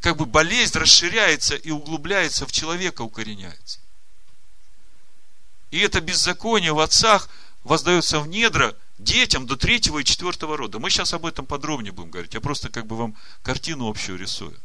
[0.00, 3.80] Как бы болезнь расширяется и углубляется в человека, укореняется.
[5.72, 7.28] И это беззаконие в отцах
[7.64, 10.78] воздается в недра детям до третьего и четвертого рода.
[10.78, 12.34] Мы сейчас об этом подробнее будем говорить.
[12.34, 14.56] Я просто как бы вам картину общую рисую.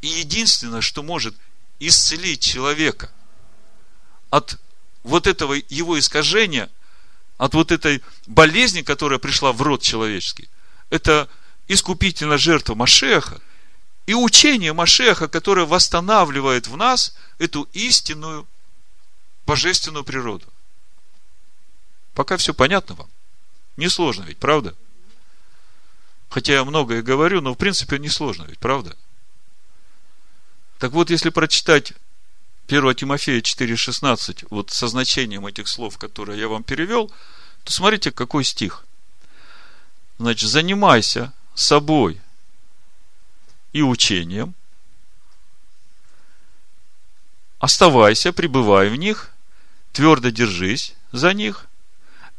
[0.00, 1.36] И единственное, что может
[1.78, 3.12] исцелить человека
[4.30, 4.58] от
[5.04, 6.68] вот этого его искажения–
[7.40, 10.50] от вот этой болезни, которая пришла в род человеческий.
[10.90, 11.26] Это
[11.68, 13.40] искупительная жертва Машеха
[14.04, 18.46] и учение Машеха, которое восстанавливает в нас эту истинную
[19.46, 20.44] божественную природу.
[22.12, 23.08] Пока все понятно вам.
[23.78, 24.74] Несложно ведь, правда?
[26.28, 28.94] Хотя я многое говорю, но в принципе несложно ведь, правда?
[30.78, 31.94] Так вот, если прочитать
[32.70, 37.10] 1 Тимофея 4,16, вот со значением этих слов, которые я вам перевел,
[37.64, 38.84] то смотрите, какой стих.
[40.20, 42.20] Значит, занимайся собой
[43.72, 44.54] и учением.
[47.58, 49.30] Оставайся, пребывай в них,
[49.92, 51.66] твердо держись за них.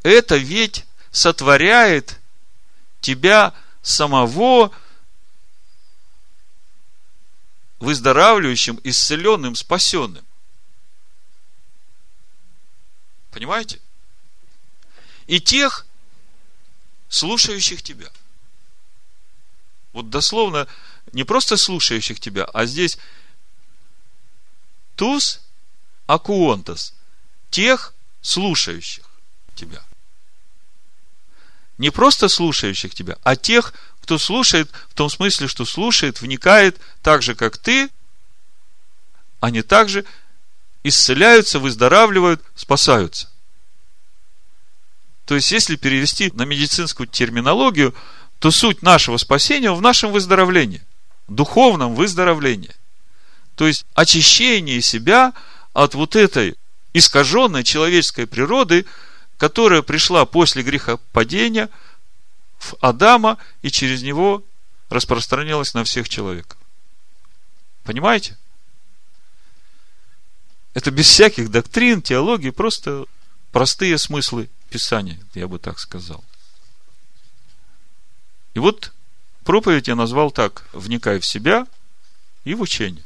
[0.02, 2.22] Это ведь сотворяет
[3.02, 4.72] тебя самого
[7.82, 10.24] выздоравливающим, исцеленным, спасенным.
[13.32, 13.82] Понимаете?
[15.26, 15.88] И тех,
[17.10, 18.10] слушающих тебя.
[19.94, 20.68] Вот дословно,
[21.12, 22.98] не просто слушающих тебя, а здесь
[24.96, 25.42] туз
[26.06, 26.94] акуонтас,
[27.50, 29.06] тех слушающих
[29.56, 29.84] тебя.
[31.78, 37.22] Не просто слушающих тебя, а тех, кто слушает в том смысле, что слушает, вникает так
[37.22, 37.90] же, как ты,
[39.40, 40.06] они также
[40.84, 43.30] исцеляются, выздоравливают, спасаются.
[45.26, 47.96] То есть, если перевести на медицинскую терминологию,
[48.40, 50.82] то суть нашего спасения в нашем выздоровлении,
[51.28, 52.76] духовном выздоровлении.
[53.56, 55.34] То есть, очищение себя
[55.74, 56.56] от вот этой
[56.94, 58.86] искаженной человеческой природы,
[59.38, 61.70] которая пришла после грехопадения
[62.62, 64.44] в Адама и через него
[64.90, 66.58] распространилась на всех человеков.
[67.84, 68.38] Понимаете?
[70.74, 73.06] Это без всяких доктрин, теологии, просто
[73.52, 76.24] простые смыслы Писания, я бы так сказал.
[78.54, 78.94] И вот
[79.44, 81.66] проповедь я назвал так, вникай в себя
[82.46, 83.04] и в учение.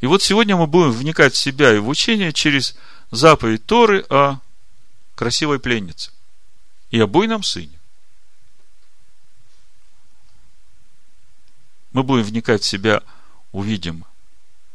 [0.00, 2.76] И вот сегодня мы будем вникать в себя и в учение через
[3.10, 4.40] заповедь Торы о
[5.14, 6.12] красивой пленнице
[6.90, 7.75] и о буйном сыне.
[11.96, 13.02] Мы будем вникать в себя,
[13.52, 14.04] увидим,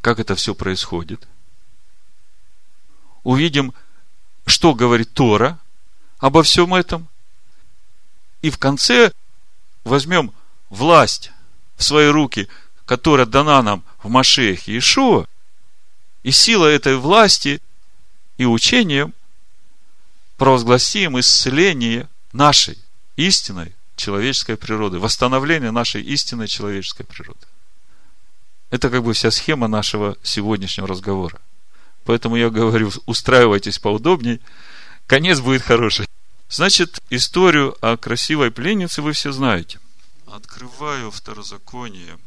[0.00, 1.28] как это все происходит.
[3.22, 3.74] Увидим,
[4.44, 5.60] что говорит Тора
[6.18, 7.06] обо всем этом.
[8.40, 9.12] И в конце
[9.84, 10.32] возьмем
[10.68, 11.30] власть
[11.76, 12.48] в свои руки,
[12.86, 15.28] которая дана нам в Машехе Иешуа,
[16.24, 17.62] и сила этой власти
[18.36, 19.14] и учением
[20.38, 22.78] провозгласим исцеление нашей
[23.14, 27.46] истинной человеческой природы, восстановление нашей истинной человеческой природы.
[28.70, 31.40] Это как бы вся схема нашего сегодняшнего разговора.
[32.04, 34.40] Поэтому я говорю, устраивайтесь поудобней,
[35.06, 36.06] конец будет хороший.
[36.48, 39.78] Значит, историю о красивой пленнице вы все знаете.
[40.26, 42.18] Открываю второзаконие,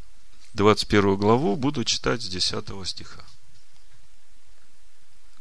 [0.54, 3.20] 21 главу, буду читать с 10 стиха.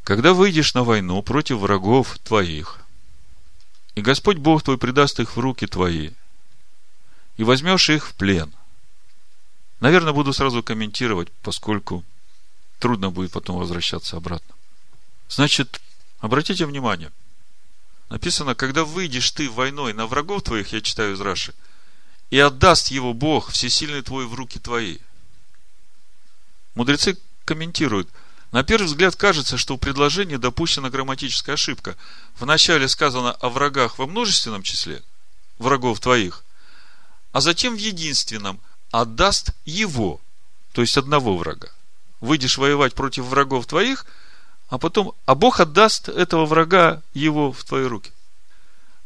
[0.03, 2.79] Когда выйдешь на войну против врагов твоих,
[3.95, 6.11] и Господь Бог твой предаст их в руки твои,
[7.38, 8.53] и возьмешь их в плен.
[9.79, 12.03] Наверное, буду сразу комментировать, поскольку
[12.79, 14.55] трудно будет потом возвращаться обратно.
[15.27, 15.81] Значит,
[16.19, 17.11] обратите внимание,
[18.09, 21.53] написано, когда выйдешь ты войной на врагов твоих, я читаю из Раши,
[22.29, 24.97] и отдаст его Бог, всесильный твой, в руки твои.
[26.75, 28.09] Мудрецы комментируют,
[28.55, 31.97] на первый взгляд кажется, что в предложении допущена грамматическая ошибка.
[32.39, 35.03] Вначале сказано о врагах во множественном числе,
[35.59, 36.44] врагов твоих,
[37.36, 38.61] а затем в единственном
[38.91, 40.21] отдаст его,
[40.71, 41.67] то есть одного врага
[42.21, 44.05] выйдешь воевать против врагов твоих,
[44.69, 48.13] а потом, а Бог отдаст этого врага его в твои руки.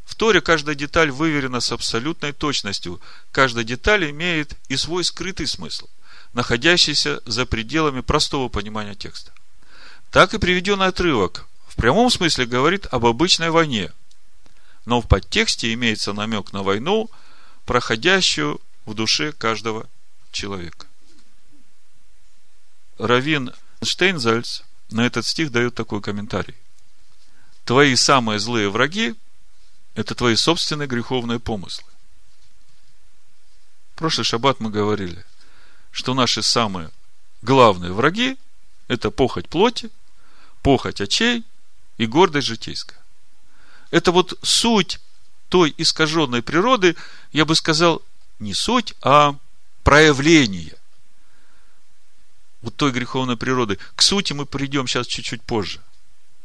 [0.05, 3.01] В Торе каждая деталь выверена с абсолютной точностью.
[3.32, 5.88] Каждая деталь имеет и свой скрытый смысл,
[6.34, 9.32] находящийся за пределами простого понимания текста.
[10.11, 13.91] Так и приведенный отрывок в прямом смысле говорит об обычной войне,
[14.86, 17.09] но в подтексте имеется намек на войну,
[17.70, 19.88] проходящую в душе каждого
[20.32, 20.88] человека.
[22.97, 23.53] Равин
[23.84, 26.55] Штейнзальц на этот стих дает такой комментарий.
[27.65, 29.13] Твои самые злые враги–
[29.93, 31.88] это твои собственные греховные помыслы.
[33.93, 35.24] В прошлый шаббат мы говорили,
[35.91, 36.89] что наши самые
[37.43, 38.39] главные враги–
[38.88, 39.91] это похоть плоти,
[40.63, 41.43] похоть очей
[41.99, 42.99] и гордость житейская.
[43.91, 44.99] Это вот суть
[45.49, 46.95] той искаженной природы,
[47.31, 48.01] я бы сказал,
[48.39, 49.35] не суть, а
[49.83, 50.75] проявление
[52.61, 53.77] вот той греховной природы.
[53.95, 55.81] К сути мы придем сейчас чуть-чуть позже.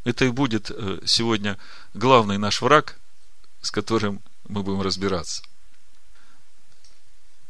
[0.05, 1.59] Это и будет э, сегодня
[1.93, 2.99] главный наш враг,
[3.63, 5.43] с которым мы будем разбираться.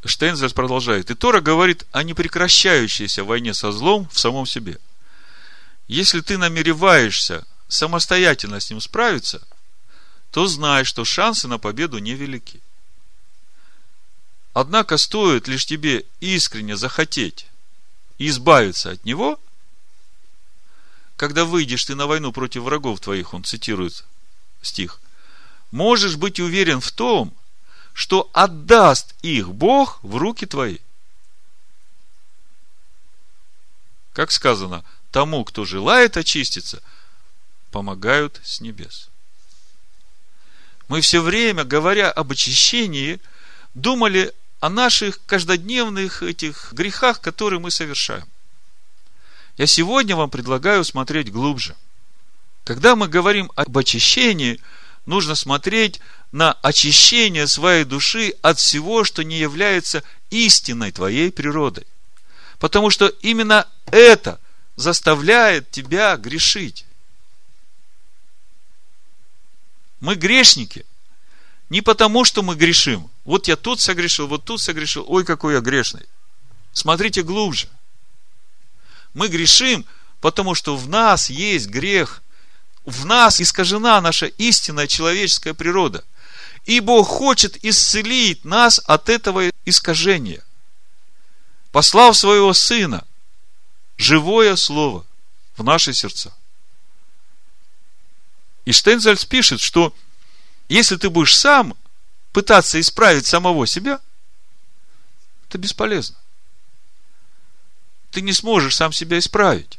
[0.04, 1.10] Штейнзерс продолжает.
[1.10, 4.78] И Тора говорит о непрекращающейся войне со злом в самом себе.
[5.88, 9.42] Если ты намереваешься самостоятельно с ним справиться,
[10.34, 12.60] то знай, что шансы на победу невелики.
[14.52, 17.46] Однако стоит лишь тебе искренне захотеть
[18.18, 19.38] избавиться от него,
[21.14, 24.04] когда выйдешь ты на войну против врагов твоих, он цитирует
[24.60, 25.00] стих,
[25.70, 27.32] можешь быть уверен в том,
[27.92, 30.78] что отдаст их Бог в руки твои.
[34.12, 36.82] как сказано, тому, кто желает очиститься,
[37.70, 39.10] помогают с небес.
[40.88, 43.20] Мы все время, говоря об очищении,
[43.74, 48.26] думали о наших каждодневных этих грехах, которые мы совершаем.
[49.56, 51.76] Я сегодня вам предлагаю смотреть глубже.
[52.64, 54.60] Когда мы говорим об очищении,
[55.06, 56.00] нужно смотреть
[56.32, 61.86] на очищение своей души от всего, что не является истинной твоей природой.
[62.58, 64.40] Потому что именно это
[64.76, 66.86] заставляет тебя грешить.
[70.04, 70.84] Мы грешники.
[71.70, 73.10] Не потому, что мы грешим.
[73.24, 75.06] Вот я тут согрешил, вот тут согрешил.
[75.08, 76.04] Ой, какой я грешный.
[76.74, 77.70] Смотрите глубже.
[79.14, 79.86] Мы грешим,
[80.20, 82.22] потому что в нас есть грех.
[82.84, 86.04] В нас искажена наша истинная человеческая природа.
[86.66, 90.44] И Бог хочет исцелить нас от этого искажения.
[91.72, 93.06] Послав своего Сына,
[93.96, 95.06] живое Слово
[95.56, 96.34] в наши сердца.
[98.64, 99.94] И Штейнзальц пишет, что
[100.68, 101.76] если ты будешь сам
[102.32, 104.00] пытаться исправить самого себя,
[105.48, 106.16] это бесполезно.
[108.10, 109.78] Ты не сможешь сам себя исправить.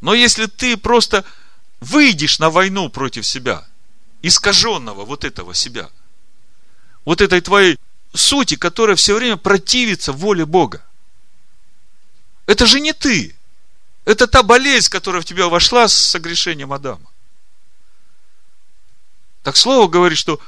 [0.00, 1.24] Но если ты просто
[1.80, 3.66] выйдешь на войну против себя,
[4.22, 5.90] искаженного вот этого себя,
[7.04, 7.78] вот этой твоей
[8.14, 10.84] сути, которая все время противится воле Бога.
[12.46, 13.36] Это же не ты.
[14.04, 17.11] Это та болезнь, которая в тебя вошла с согрешением Адама.
[19.42, 20.40] Так слово говорит, что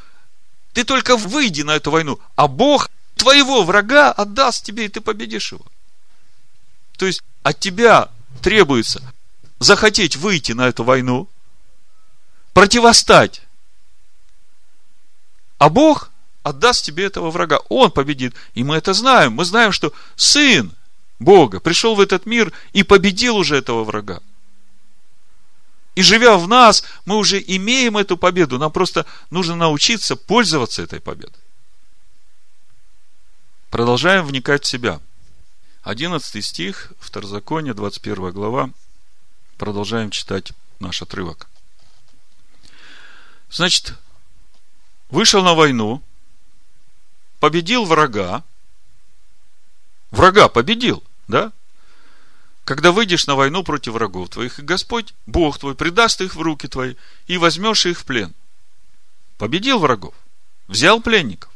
[0.72, 5.52] ты только выйди на эту войну, а Бог твоего врага отдаст тебе, и ты победишь
[5.52, 5.64] его.
[6.96, 8.10] То есть от тебя
[8.42, 9.02] требуется
[9.58, 11.28] захотеть выйти на эту войну,
[12.52, 13.42] противостать.
[15.58, 16.10] А Бог
[16.42, 17.58] отдаст тебе этого врага.
[17.68, 18.34] Он победит.
[18.54, 19.32] И мы это знаем.
[19.32, 20.72] Мы знаем, что Сын
[21.18, 24.20] Бога пришел в этот мир и победил уже этого врага.
[25.94, 28.58] И живя в нас, мы уже имеем эту победу.
[28.58, 31.40] Нам просто нужно научиться пользоваться этой победой.
[33.70, 35.00] Продолжаем вникать в себя.
[35.82, 38.70] 11 стих, Второзаконие, 21 глава.
[39.58, 41.48] Продолжаем читать наш отрывок.
[43.50, 43.94] Значит,
[45.10, 46.02] вышел на войну,
[47.38, 48.42] победил врага,
[50.10, 51.52] врага победил, да?
[52.64, 56.66] Когда выйдешь на войну против врагов твоих, и Господь, Бог твой, предаст их в руки
[56.66, 56.94] твои,
[57.26, 58.34] и возьмешь их в плен.
[59.36, 60.14] Победил врагов,
[60.66, 61.52] взял пленников.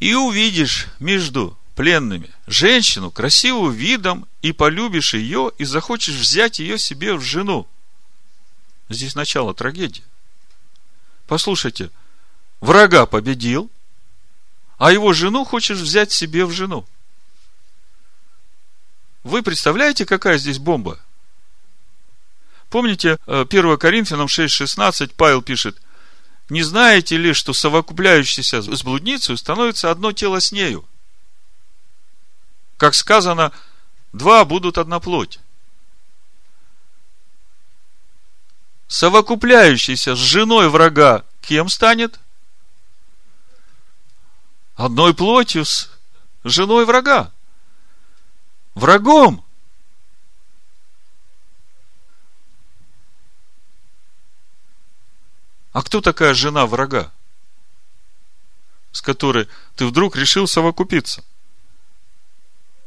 [0.00, 7.14] И увидишь между пленными женщину красивую видом, и полюбишь ее, и захочешь взять ее себе
[7.14, 7.68] в жену.
[8.88, 10.04] Здесь начало трагедии.
[11.26, 11.90] Послушайте,
[12.60, 13.70] врага победил,
[14.78, 16.86] а его жену хочешь взять себе в жену.
[19.24, 20.98] Вы представляете, какая здесь бомба?
[22.70, 25.80] Помните, 1 э, Коринфянам 6.16 Павел пишет,
[26.48, 30.88] не знаете ли, что совокупляющийся с блудницей становится одно тело с нею?
[32.76, 33.52] Как сказано,
[34.12, 35.40] два будут одна плоть.
[38.86, 42.18] Совокупляющийся с женой врага кем станет?
[44.76, 45.90] Одной плотью с
[46.44, 47.32] женой врага
[48.74, 49.44] врагом.
[55.72, 57.12] А кто такая жена врага,
[58.92, 61.22] с которой ты вдруг решил совокупиться?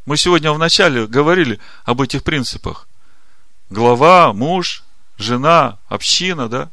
[0.05, 2.87] Мы сегодня вначале говорили об этих принципах.
[3.69, 4.83] Глава, муж,
[5.17, 6.69] жена, община, да?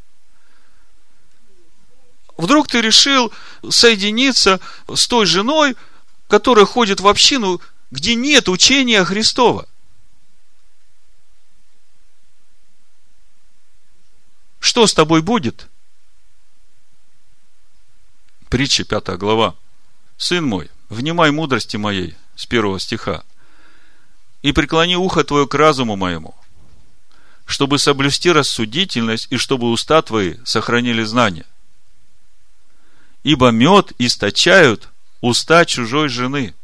[2.37, 3.33] Вдруг ты решил
[3.69, 4.61] соединиться
[4.93, 5.77] с той женой,
[6.29, 9.69] которая ходит в общину, где нет учения Христова.
[14.61, 15.69] Что с тобой будет?
[18.49, 19.55] Притча, пятая глава.
[20.17, 23.25] Сын мой, внимай мудрости моей, с первого стиха,
[24.43, 26.35] и преклони ухо твое к разуму моему,
[27.47, 31.47] чтобы соблюсти рассудительность и чтобы уста твои сохранили знания.
[33.23, 34.89] Ибо мед источают
[35.21, 36.55] уста чужой жены.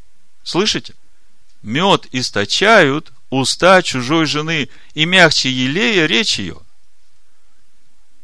[0.42, 0.94] Слышите?
[1.64, 6.58] Мед источают уста чужой жены, и мягче елея речь ее.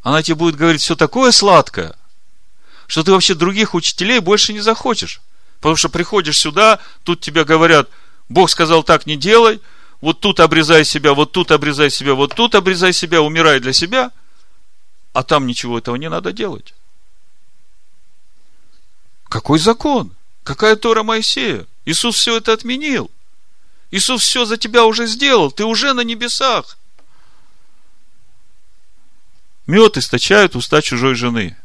[0.02, 1.96] Она тебе будет говорить все такое сладкое,
[2.86, 5.20] что ты вообще других учителей больше не захочешь.
[5.58, 7.88] Потому что приходишь сюда, тут тебе говорят,
[8.28, 9.60] Бог сказал так не делай,
[10.00, 14.10] вот тут обрезай себя, вот тут обрезай себя, вот тут обрезай себя, умирай для себя,
[15.12, 16.72] а там ничего этого не надо делать.
[19.28, 20.14] Какой закон?
[20.44, 21.66] Какая Тора Моисея?
[21.84, 23.10] Иисус все это отменил.
[23.90, 26.78] Иисус все за тебя уже сделал, ты уже на небесах.
[29.66, 31.56] Мед источают уста чужой жены.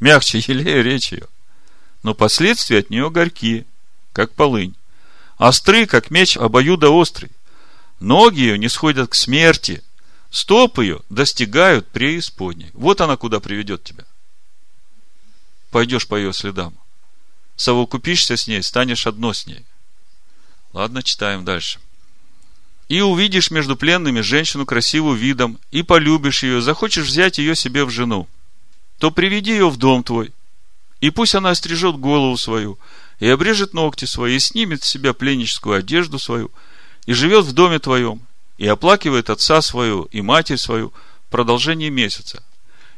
[0.00, 1.26] Мягче елея речь ее.
[2.02, 3.66] Но последствия от нее горьки,
[4.12, 4.74] как полынь.
[5.36, 7.30] Остры, как меч обоюдоострый.
[8.00, 9.82] Ноги ее не сходят к смерти.
[10.30, 12.70] Стопы ее достигают преисподней.
[12.74, 14.04] Вот она куда приведет тебя.
[15.70, 16.74] Пойдешь по ее следам.
[17.56, 19.64] Совокупишься с ней, станешь одно с ней.
[20.76, 21.78] Ладно, читаем дальше.
[22.88, 27.90] И увидишь между пленными женщину красивую видом, и полюбишь ее, захочешь взять ее себе в
[27.90, 28.28] жену,
[28.98, 30.34] то приведи ее в дом твой,
[31.00, 32.78] и пусть она острижет голову свою,
[33.20, 36.50] и обрежет ногти свои, и снимет с себя пленническую одежду свою,
[37.06, 38.20] и живет в доме твоем,
[38.58, 40.92] и оплакивает отца свою и матерь свою
[41.26, 42.42] в продолжении месяца.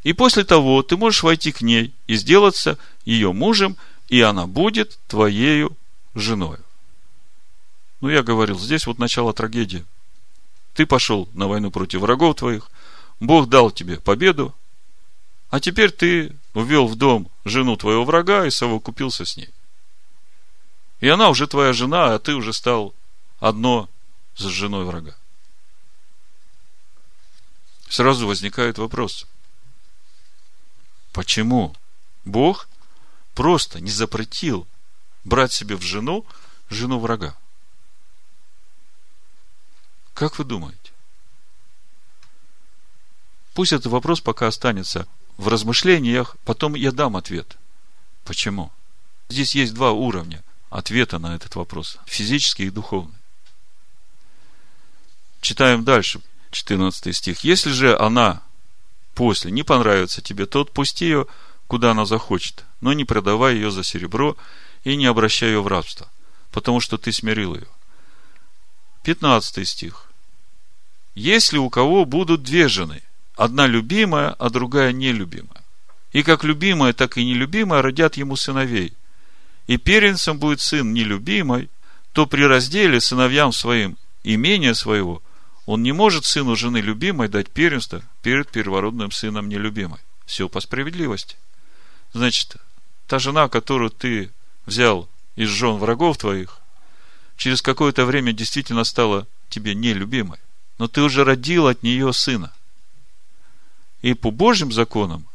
[0.03, 3.77] И после того ты можешь войти к ней и сделаться ее мужем,
[4.09, 5.77] и она будет твоею
[6.17, 6.59] женой.
[8.01, 9.85] Ну, я говорил, здесь вот начало трагедии.
[10.75, 12.71] Ты пошел на войну против врагов твоих,
[13.21, 14.55] Бог дал тебе победу,
[15.51, 19.51] а теперь ты ввел в дом жену твоего врага и совокупился с ней.
[21.01, 22.95] И она уже твоя жена, а ты уже стал
[23.41, 23.89] одно
[24.37, 25.17] с женой врага.
[27.89, 29.27] Сразу возникает вопрос.
[31.13, 31.75] Почему
[32.25, 32.69] Бог
[33.35, 34.67] просто не запретил
[35.25, 36.27] брать себе в жену
[36.69, 37.37] жену врага?
[40.19, 40.91] Как вы думаете?
[43.55, 45.07] Пусть этот вопрос пока останется
[45.37, 47.57] в размышлениях, потом я дам ответ.
[48.25, 48.73] Почему?
[49.29, 51.99] Здесь есть два уровня ответа на этот вопрос.
[52.07, 53.15] Физический и духовный.
[55.41, 57.45] Читаем дальше, 14 стих.
[57.45, 58.43] Если же она
[59.15, 61.29] после не понравится тебе, то отпусти ее,
[61.69, 64.37] куда она захочет, но не продавай ее за серебро
[64.83, 66.09] и не обращай ее в рабство,
[66.51, 67.69] потому что ты смирил ее.
[69.05, 70.08] 15 стих.
[71.15, 73.03] Если у кого будут две жены,
[73.37, 75.65] одна любимая, а другая нелюбимая,
[76.13, 78.95] и как любимая, так и нелюбимая родят ему сыновей,
[79.67, 81.71] и первенцем будет сын нелюбимой,
[82.13, 85.23] то при разделе сыновьям своим имения своего
[85.67, 90.01] он не может сыну жены любимой дать первенство перед первородным сыном нелюбимой.
[90.25, 91.37] Все по справедливости.
[92.15, 92.57] Значит,
[93.07, 94.31] та жена, которую ты
[94.65, 96.61] взял из жен врагов твоих,
[97.37, 100.39] через какое-то время действительно стала тебе нелюбимой.
[100.79, 102.53] Но ты уже родил от нее сына.
[104.01, 105.27] И по Божьим законам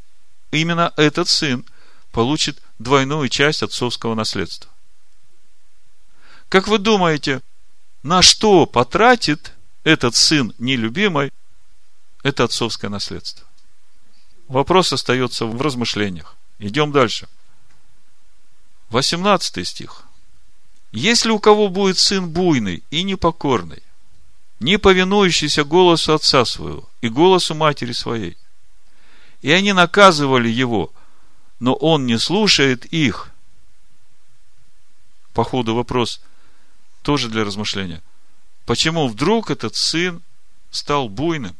[0.51, 1.65] именно этот сын
[2.11, 4.69] получит двойную часть отцовского наследства.
[6.49, 7.41] Как вы думаете,
[8.03, 11.31] на что потратит этот сын нелюбимый,
[12.21, 13.45] это отцовское наследство.
[14.47, 16.35] Вопрос остается в размышлениях.
[16.59, 17.27] Идем дальше.
[18.89, 20.03] 18 стих.
[20.91, 23.81] Если у кого будет сын буйный и непокорный,
[24.63, 28.37] не повинующийся голосу отца своего и голосу матери своей,
[29.41, 30.91] и они наказывали его,
[31.59, 33.29] но он не слушает их,
[35.33, 36.21] по ходу вопрос
[37.01, 38.01] тоже для размышления–
[38.65, 40.21] Почему вдруг этот сын
[40.71, 41.55] стал буйным?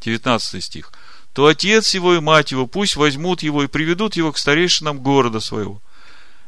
[0.00, 0.92] 19 стих.
[1.32, 5.40] То отец его и мать его пусть возьмут его и приведут его к старейшинам города
[5.40, 5.82] своего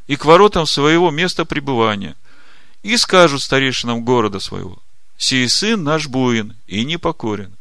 [0.06, 2.16] и к воротам своего места пребывания
[2.82, 4.78] и скажут старейшинам города своего,
[5.16, 7.56] сей сын наш буин и непокорен,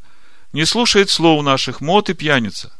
[0.53, 2.73] не слушает слов наших, мот и пьяница.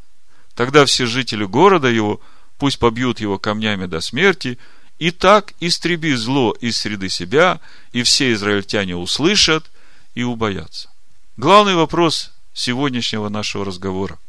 [0.55, 2.19] Тогда все жители города его
[2.57, 4.57] пусть побьют его камнями до смерти–
[4.99, 7.61] и так истреби зло из среды себя,
[7.93, 9.71] и все израильтяне услышат
[10.13, 10.89] и убоятся.
[11.37, 14.19] Главный вопрос сегодняшнего нашего разговора.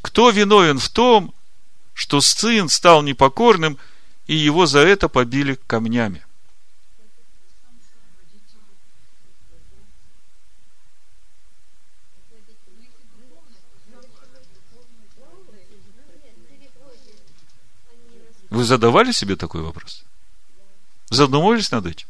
[0.00, 1.34] Кто виновен в том,
[1.92, 3.78] что сын стал непокорным,
[4.26, 6.24] и его за это побили камнями?
[18.56, 20.02] Вы задавали себе такой вопрос?
[21.10, 22.08] Задумывались над этим?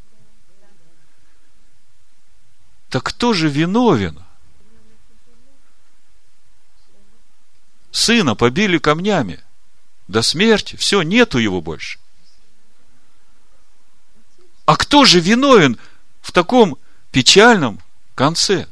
[2.88, 4.22] Так кто же виновен?
[7.90, 9.42] Сына побили камнями
[10.06, 10.76] до смерти.
[10.76, 11.98] Все, нету его больше.
[14.66, 15.80] А кто же виновен
[16.20, 16.78] в таком
[17.10, 17.82] печальном
[18.14, 18.68] конце?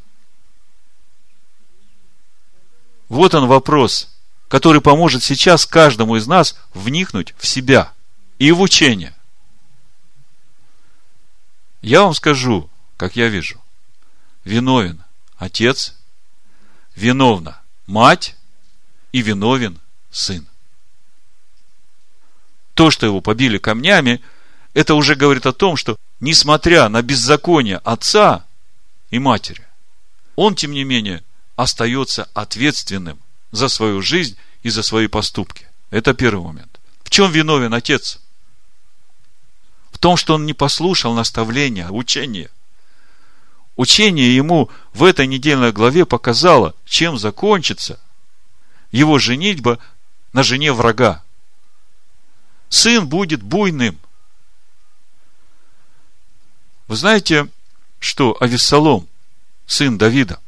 [3.09, 4.11] Вот он вопрос–
[4.55, 7.93] который поможет сейчас каждому из нас вникнуть в себя
[8.39, 9.13] и в учение.
[11.83, 13.61] Я вам скажу, как я вижу.
[14.45, 15.03] Виновен
[15.39, 15.97] отец,
[16.95, 18.37] виновна мать
[19.11, 19.81] и виновен
[20.13, 20.47] сын.
[22.75, 24.21] То, что его побили камнями,
[24.73, 28.45] это уже говорит о том, что несмотря на беззаконие отца
[29.11, 29.67] и матери,
[30.37, 31.25] он, тем не менее,
[31.57, 33.19] остается ответственным
[33.51, 35.69] за свою жизнь и за свои поступки.
[35.91, 36.81] Это первый момент.
[37.05, 38.19] В чем виновен отец?
[39.93, 42.51] В том, что он не послушал наставления, учения.
[43.77, 48.01] Учение ему в этой недельной главе показало, чем закончится
[48.91, 49.79] его женитьба
[50.33, 51.23] на жене врага.
[52.71, 53.99] Сын будет буйным.
[56.89, 57.49] Вы знаете,
[57.99, 59.09] что Авессалом,
[59.67, 60.41] сын Давида,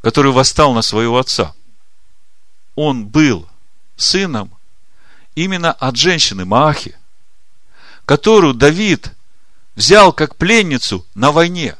[0.00, 1.54] который восстал на своего отца,
[2.76, 3.48] он был
[3.96, 4.52] сыном
[5.34, 6.96] именно от женщины Маахи,
[8.04, 9.10] которую Давид
[9.74, 11.74] взял как пленницу на войне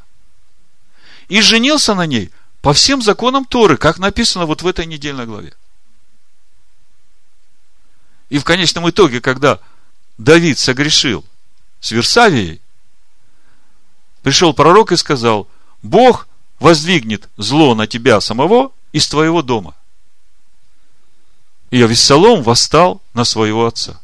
[1.28, 5.54] и женился на ней по всем законам Торы, как написано вот в этой недельной главе.
[8.28, 9.60] И в конечном итоге, когда
[10.18, 11.24] Давид согрешил
[11.80, 12.60] с Версавией,
[14.22, 15.48] пришел пророк и сказал,
[15.82, 16.26] Бог
[16.58, 19.74] воздвигнет зло на тебя самого из твоего дома.
[21.70, 24.00] И Авессалом восстал на своего отца.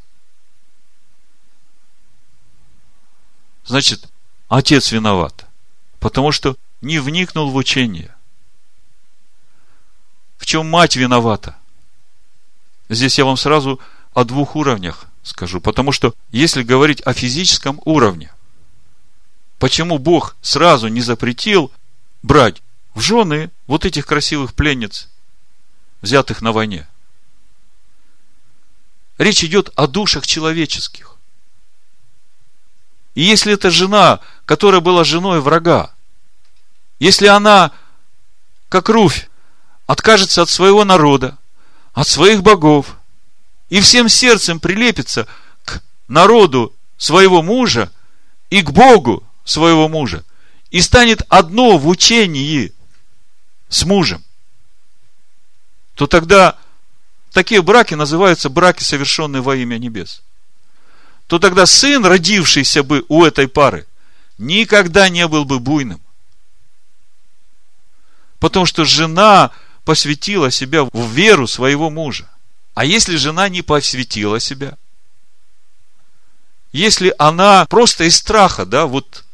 [3.64, 4.08] Значит,
[4.48, 5.46] отец виноват,
[6.00, 8.14] потому что не вникнул в учение.
[10.36, 11.56] В чем мать виновата?
[12.88, 13.80] Здесь я вам сразу
[14.12, 18.32] о двух уровнях скажу, потому что если говорить о физическом уровне,
[19.58, 21.70] почему Бог сразу не запретил
[22.22, 22.60] брать
[22.94, 25.08] в жены вот этих красивых пленниц,
[26.00, 26.88] взятых на войне.
[29.22, 31.16] Речь идет о душах человеческих.
[33.14, 35.94] И если это жена, которая была женой врага,
[36.98, 37.70] если она,
[38.68, 39.28] как Руфь,
[39.86, 41.38] откажется от своего народа,
[41.92, 42.96] от своих богов,
[43.68, 45.28] и всем сердцем прилепится
[45.64, 47.92] к народу своего мужа
[48.50, 50.24] и к Богу своего мужа,
[50.72, 52.72] и станет одно в учении
[53.68, 54.24] с мужем,
[55.94, 56.58] то тогда
[57.32, 60.22] такие браки называются браки, совершенные во имя небес.
[61.26, 63.86] То тогда сын, родившийся бы у этой пары,
[64.38, 66.00] никогда не был бы буйным.
[68.38, 69.50] Потому что жена
[69.84, 72.28] посвятила себя в веру своего мужа.
[72.74, 74.76] А если жена не посвятила себя?
[76.72, 79.24] Если она просто из страха, да, вот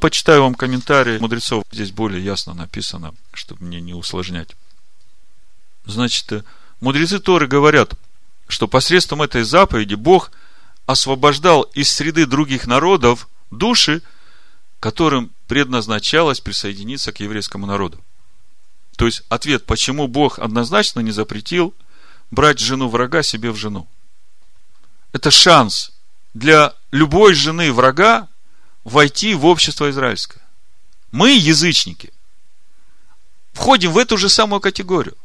[0.00, 1.64] Почитаю вам комментарии мудрецов.
[1.72, 4.50] Здесь более ясно написано, чтобы мне не усложнять.
[5.86, 6.44] Значит,
[6.80, 7.94] мудрецы Торы говорят,
[8.48, 10.30] что посредством этой заповеди Бог
[10.86, 14.02] освобождал из среды других народов души,
[14.80, 18.02] которым предназначалось присоединиться к еврейскому народу.
[18.96, 21.74] То есть ответ, почему Бог однозначно не запретил
[22.30, 23.86] брать жену врага себе в жену.
[25.12, 25.92] Это шанс
[26.34, 28.28] для любой жены врага
[28.84, 30.42] войти в общество израильское.
[31.10, 32.12] Мы, язычники,
[33.52, 35.16] входим в эту же самую категорию.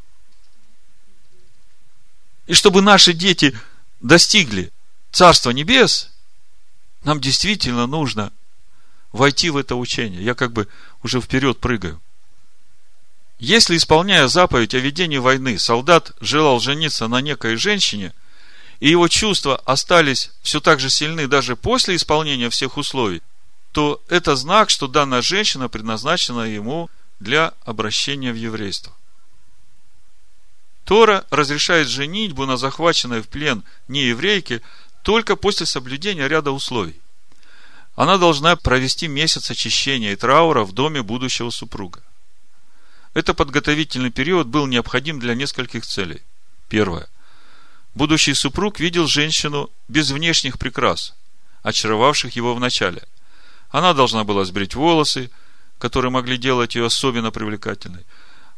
[2.48, 3.58] И чтобы наши дети
[4.00, 4.72] достигли
[5.12, 6.10] Царства Небес,
[7.04, 8.32] нам действительно нужно
[9.12, 10.24] войти в это учение.
[10.24, 10.68] Я как бы
[11.04, 12.02] уже вперед прыгаю.
[13.40, 18.14] Если, исполняя заповедь о ведении войны, солдат желал жениться на некой женщине,
[18.80, 23.22] и его чувства остались все так же сильны даже после исполнения всех условий,
[23.72, 26.90] то это знак, что данная женщина предназначена ему
[27.20, 28.94] для обращения в еврейство.
[30.86, 34.62] Тора разрешает женитьбу на захваченной в плен нееврейке
[35.04, 37.00] только после соблюдения ряда условий.
[37.96, 42.02] Она должна провести месяц очищения и траура в доме будущего супруга.
[43.14, 46.22] Это подготовительный период был необходим для нескольких целей.
[46.70, 47.08] Первое.
[47.94, 51.14] Будущий супруг видел женщину без внешних прикрас,
[51.64, 53.04] очаровавших его в начале–
[53.72, 55.32] она должна была сбрить волосы,
[55.80, 58.06] которые могли делать ее особенно привлекательной.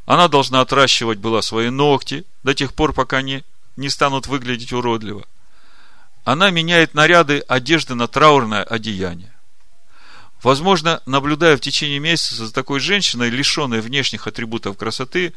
[0.06, 3.44] Она должна отращивать была свои ногти до тех пор, пока они
[3.78, 5.26] не станут выглядеть уродливо.
[6.24, 9.34] Она меняет наряды одежды на траурное одеяние.
[10.42, 15.34] Возможно, наблюдая в течение месяца за такой женщиной, лишенной внешних атрибутов красоты,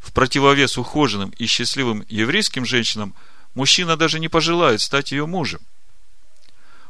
[0.00, 3.14] в противовес ухоженным и счастливым еврейским женщинам,
[3.54, 5.60] мужчина даже не пожелает стать ее мужем.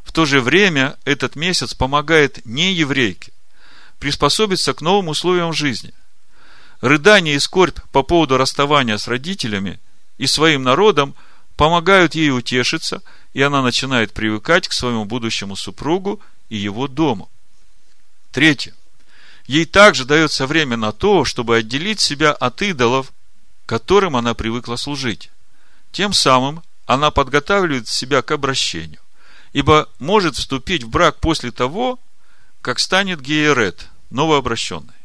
[0.03, 3.33] В то же время этот месяц помогает не еврейке
[3.99, 5.93] приспособиться к новым условиям жизни.
[6.85, 9.80] Рыдание и скорбь по поводу расставания с родителями
[10.18, 11.14] и своим народом
[11.57, 16.20] помогают ей утешиться, и она начинает привыкать к своему будущему супругу
[16.51, 17.30] и его дому.
[18.32, 18.74] Третье.
[19.47, 23.12] Ей также дается время на то, чтобы отделить себя от идолов,
[23.64, 25.30] которым она привыкла служить.
[25.91, 29.01] Тем самым она подготавливает себя к обращению
[29.55, 31.99] ибо может вступить в брак после того,
[32.61, 35.04] как станет геерет, новообращенный.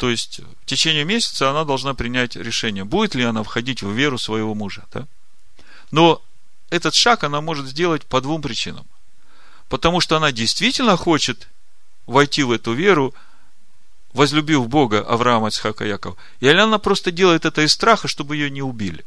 [0.00, 4.16] То есть, в течение месяца она должна принять решение, будет ли она входить в веру
[4.16, 4.86] своего мужа.
[4.94, 5.06] Да?
[5.90, 6.22] Но
[6.70, 8.86] этот шаг она может сделать по двум причинам.
[9.68, 11.48] Потому что она действительно хочет
[12.06, 13.12] войти в эту веру,
[14.14, 16.16] возлюбив Бога Авраама, Ицхака, Якова.
[16.40, 19.04] Или она просто делает это из страха, чтобы ее не убили.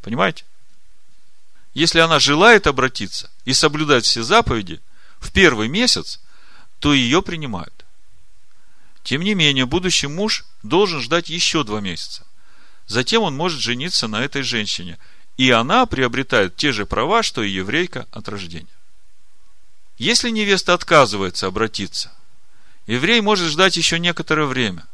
[0.00, 0.44] Понимаете?
[1.74, 4.80] Если она желает обратиться и соблюдать все заповеди
[5.20, 6.18] в первый месяц,
[6.80, 7.81] то ее принимают.
[9.02, 12.26] Тем не менее, будущий муж должен ждать еще два месяца.
[12.86, 14.98] Затем он может жениться на этой женщине,
[15.36, 18.66] и она приобретает те же права, что и еврейка от рождения.
[19.98, 22.12] Если невеста отказывается обратиться,
[22.86, 24.86] еврей может ждать еще некоторое время.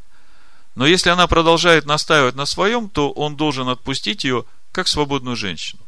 [0.75, 5.83] Но если она продолжает настаивать на своем, то он должен отпустить ее как свободную женщину.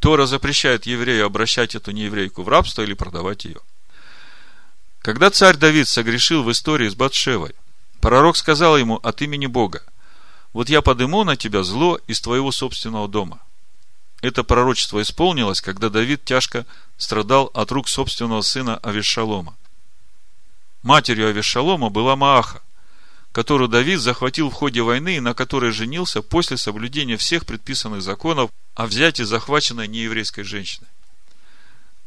[0.00, 3.60] Тора запрещает еврею обращать эту нееврейку в рабство или продавать ее–
[5.04, 7.54] когда царь Давид согрешил в истории с Батшевой,
[8.00, 9.82] пророк сказал ему от имени Бога,
[10.54, 13.38] «Вот я подыму на тебя зло из твоего собственного дома».
[14.22, 16.64] Это пророчество исполнилось, когда Давид тяжко
[16.96, 19.54] страдал от рук собственного сына Авишалома.
[20.82, 22.62] Матерью Авишалома была Мааха,
[23.32, 28.50] которую Давид захватил в ходе войны и на которой женился после соблюдения всех предписанных законов
[28.74, 30.86] о взятии захваченной нееврейской женщины.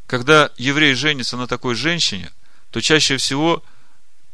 [0.08, 2.32] Когда еврей женится на такой женщине,
[2.70, 3.62] то чаще всего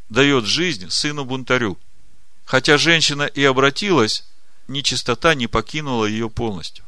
[0.09, 1.79] дает жизнь сыну-бунтарю.
[2.45, 4.25] Хотя женщина и обратилась,
[4.69, 6.85] нечистота не покинула ее полностью.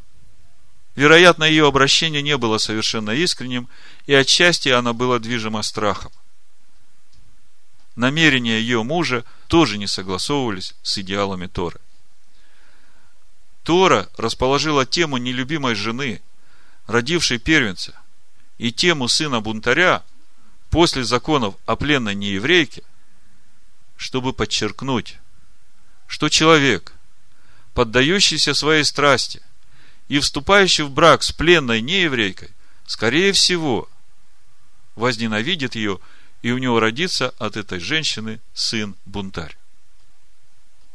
[0.95, 3.69] Вероятно, ее обращение не было совершенно искренним,
[4.07, 6.11] и отчасти она была движима страхом.
[7.97, 11.81] Намерения ее мужа тоже не согласовывались с идеалами Торы.
[13.63, 16.23] Тора расположила тему нелюбимой жены,
[16.87, 17.99] родившей первенца,
[18.59, 20.03] и тему сына бунтаря–
[20.71, 22.83] после законов о пленной нееврейке,
[23.97, 25.17] чтобы подчеркнуть,
[26.07, 26.93] что человек,
[27.75, 29.43] поддающийся своей страсти
[30.09, 32.51] и вступающий в брак с пленной нееврейкой,
[32.87, 33.89] скорее всего,
[34.95, 35.99] возненавидит ее,
[36.43, 39.57] и у него родится от этой женщины сын-бунтарь.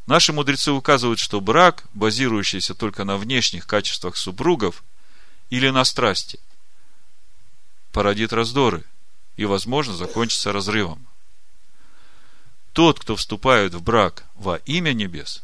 [0.07, 4.84] Наши мудрецы указывают, что брак, базирующийся только на внешних качествах супругов
[5.49, 6.39] или на страсти,
[7.91, 8.84] породит раздоры–
[9.38, 11.08] и, возможно, закончится разрывом.
[12.74, 15.44] Тот, кто вступает в брак во имя небес,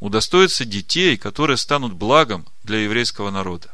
[0.00, 3.72] удостоится детей, которые станут благом для еврейского народа.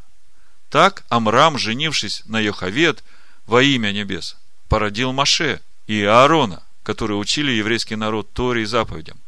[0.71, 3.05] Так Амрам, женившись на Йохавед
[3.47, 4.37] во имя небес,
[4.69, 9.19] породил Маше и Аарона, которые учили еврейский народ Торе и заповедям.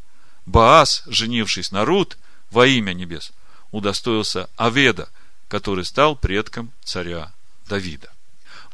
[0.47, 2.17] Баас, женившись на Рут
[2.51, 3.33] во имя небес,
[3.73, 5.09] удостоился Аведа,
[5.49, 7.33] который стал предком царя
[7.69, 8.11] Давида.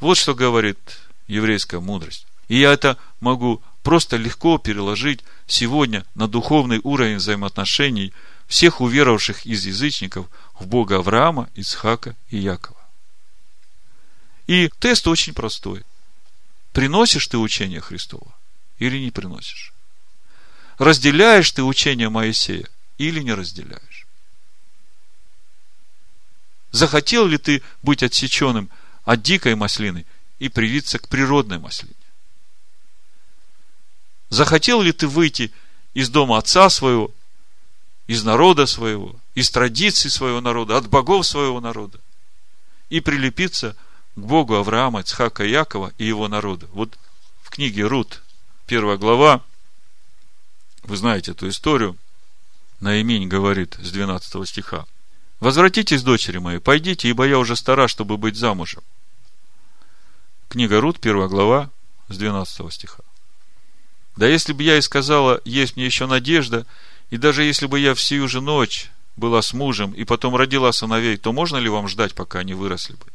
[0.00, 0.78] Вот что говорит
[1.26, 2.26] еврейская мудрость.
[2.48, 8.12] И я это могу просто легко переложить сегодня на духовный уровень взаимоотношений
[8.46, 10.26] всех уверовавших из язычников
[10.58, 12.80] в Бога Авраама, Ицхака и Якова.
[14.46, 15.84] И тест очень простой.
[16.72, 18.34] Приносишь ты учение Христова
[18.78, 19.72] или не приносишь?
[20.78, 22.68] Разделяешь ты учение Моисея
[22.98, 24.06] или не разделяешь?
[26.70, 28.70] Захотел ли ты быть отсеченным
[29.04, 30.06] от дикой маслины
[30.42, 31.94] и привиться к природной маслине.
[34.28, 35.52] Захотел ли ты выйти
[35.94, 37.12] из дома отца своего,
[38.08, 42.00] из народа своего, из традиций своего народа, от богов своего народа,
[42.88, 43.76] и прилепиться
[44.16, 46.66] к Богу Авраама, Ицхака, Якова и его народа.
[46.72, 46.98] Вот
[47.42, 48.20] в книге Рут,
[48.66, 49.44] первая глава,
[50.82, 51.96] вы знаете эту историю,
[52.80, 54.86] Наимень говорит с 12 стиха.
[55.38, 58.82] «Возвратитесь, дочери мои, пойдите, ибо я уже стара, чтобы быть замужем.
[60.52, 61.70] Книга Рут, первая глава,
[62.10, 63.02] с 12 стиха.
[64.16, 66.66] Да если бы я и сказала, есть мне еще надежда,
[67.08, 71.16] и даже если бы я всю же ночь была с мужем и потом родила сыновей,
[71.16, 73.06] то можно ли вам ждать, пока они выросли бы?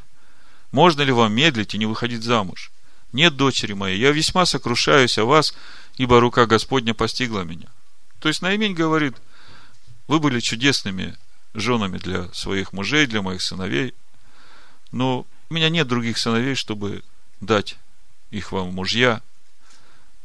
[0.72, 2.72] Можно ли вам медлить и не выходить замуж?
[3.14, 5.54] Нет, дочери моей, я весьма сокрушаюсь о вас,
[5.98, 7.68] ибо рука Господня постигла меня.
[8.20, 9.16] То есть Наимень говорит,
[10.08, 11.16] вы были чудесными
[11.54, 13.94] женами для своих мужей, для моих сыновей,
[14.92, 17.04] но у меня нет других сыновей, чтобы
[17.42, 17.78] дать
[18.32, 19.22] их вам мужья.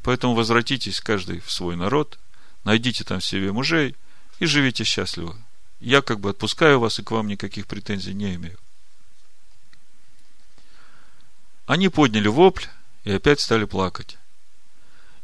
[0.03, 2.19] Поэтому возвратитесь каждый в свой народ,
[2.65, 3.97] найдите там себе мужей
[4.39, 5.37] и живите счастливо.
[5.81, 8.59] Я как бы отпускаю вас и к вам никаких претензий не имею.
[11.67, 12.67] Они подняли вопль
[13.05, 14.19] и опять стали плакать.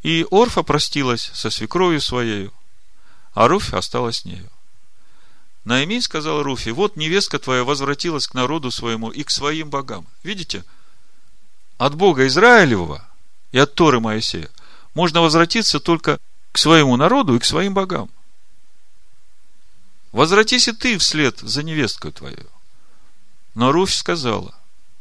[0.03, 2.51] И Орфа простилась со свекровью своей,
[3.35, 4.49] а Руфь осталась с нею.
[5.65, 10.07] Наимей сказал Руфи, вот невестка твоя возвратилась к народу своему и к своим богам.
[10.23, 10.65] Видите?
[11.79, 13.09] От Бога Израилевого
[13.53, 14.51] и от Торы Моисея
[14.95, 16.19] можно возвратиться только
[16.51, 18.11] к своему народу и к своим богам.
[20.11, 22.47] Возвратись и ты вслед за невесткой твою.
[23.55, 24.55] Но Руфь сказала,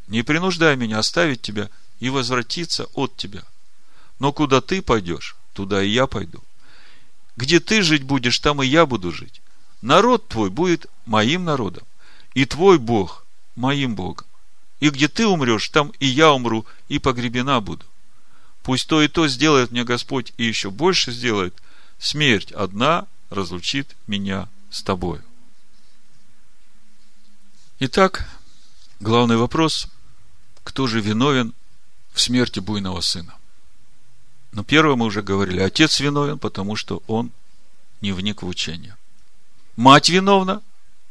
[0.07, 1.69] не принуждай меня оставить тебя
[1.99, 3.41] и возвратиться от тебя.
[4.19, 6.43] Но куда ты пойдешь, туда и я пойду.
[7.37, 9.41] Где ты жить будешь, там и я буду жить.
[9.81, 11.83] Народ твой будет моим народом,
[12.35, 13.25] и твой Бог
[13.55, 14.26] моим Богом.
[14.79, 17.85] И где ты умрешь, там и я умру, и погребена буду.
[18.63, 21.55] Пусть то и то сделает мне Господь, и еще больше сделает.
[21.97, 25.23] Смерть одна разлучит меня с тобою.
[27.79, 28.29] Итак,
[28.99, 29.87] главный вопрос,
[30.63, 31.53] кто же виновен
[32.13, 33.35] в смерти буйного сына?
[34.51, 37.31] Но первое мы уже говорили, отец виновен, потому что он
[38.01, 38.95] не вник в учение.
[39.75, 40.61] Мать виновна,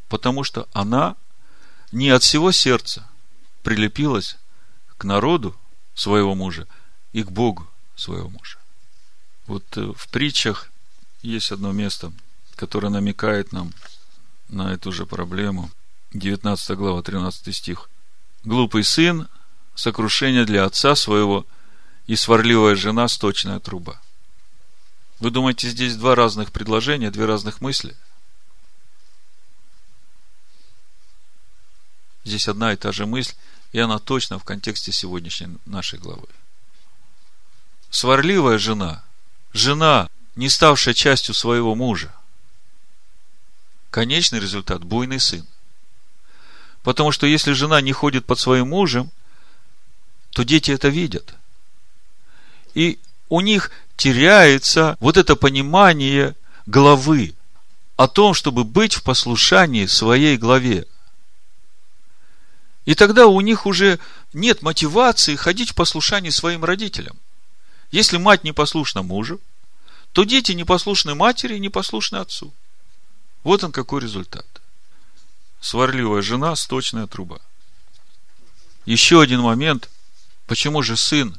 [0.09, 1.17] потому что она
[1.93, 3.09] не от всего сердца
[3.67, 4.37] прилепилась
[4.97, 5.57] к народу
[5.97, 6.69] своего мужа
[7.13, 8.59] и к Богу своего мужа.
[9.49, 10.71] Вот э, в притчах
[11.23, 12.13] есть одно место,
[12.55, 13.73] которое намекает нам
[14.49, 15.69] на эту же проблему.
[16.13, 17.91] 19 глава, 13 стих.
[18.45, 19.27] Глупый сын–
[19.75, 21.45] сокрушение для отца своего,
[22.07, 24.01] и сварливая жена– сточная труба.
[25.19, 27.97] Вы думаете, здесь два разных предложения, две разных мысли–
[32.27, 33.35] Здесь одна и та же мысль,
[33.73, 36.29] и она точно в контексте сегодняшней нашей главы.
[37.91, 39.05] Сварливая жена,
[39.53, 42.15] жена, не ставшая частью своего мужа.
[43.91, 45.47] Конечный результат– буйный сын.
[46.83, 49.11] Потому что если жена не ходит под своим мужем,
[50.31, 51.35] то дети это видят.
[52.75, 52.99] И
[53.29, 56.37] у них теряется вот это понимание
[56.67, 57.35] главы
[57.97, 60.87] о том, чтобы быть в послушании своей главе.
[62.87, 63.99] И тогда у них уже
[64.33, 67.19] нет мотивации ходить в послушании своим родителям.
[67.91, 69.41] Если мать не послушна мужу,
[70.13, 72.55] то дети не послушны матери и не послушны отцу.
[73.43, 74.47] Вот он какой результат.
[75.61, 77.41] Сварливая жена, сточная труба.
[78.87, 79.91] Еще один момент.
[80.47, 81.37] Почему же сын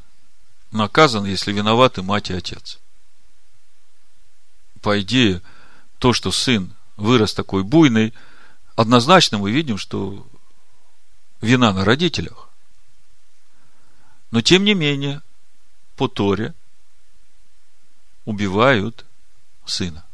[0.72, 2.78] наказан, если виноваты мать и отец?
[4.82, 5.42] По идее,
[5.98, 8.14] то, что сын вырос такой буйный,
[8.76, 10.28] однозначно мы видим, что
[11.42, 12.50] вина на родителях.
[14.32, 15.22] Но тем не менее,
[15.96, 16.54] по Торе
[18.26, 19.06] убивают
[19.66, 20.06] сына.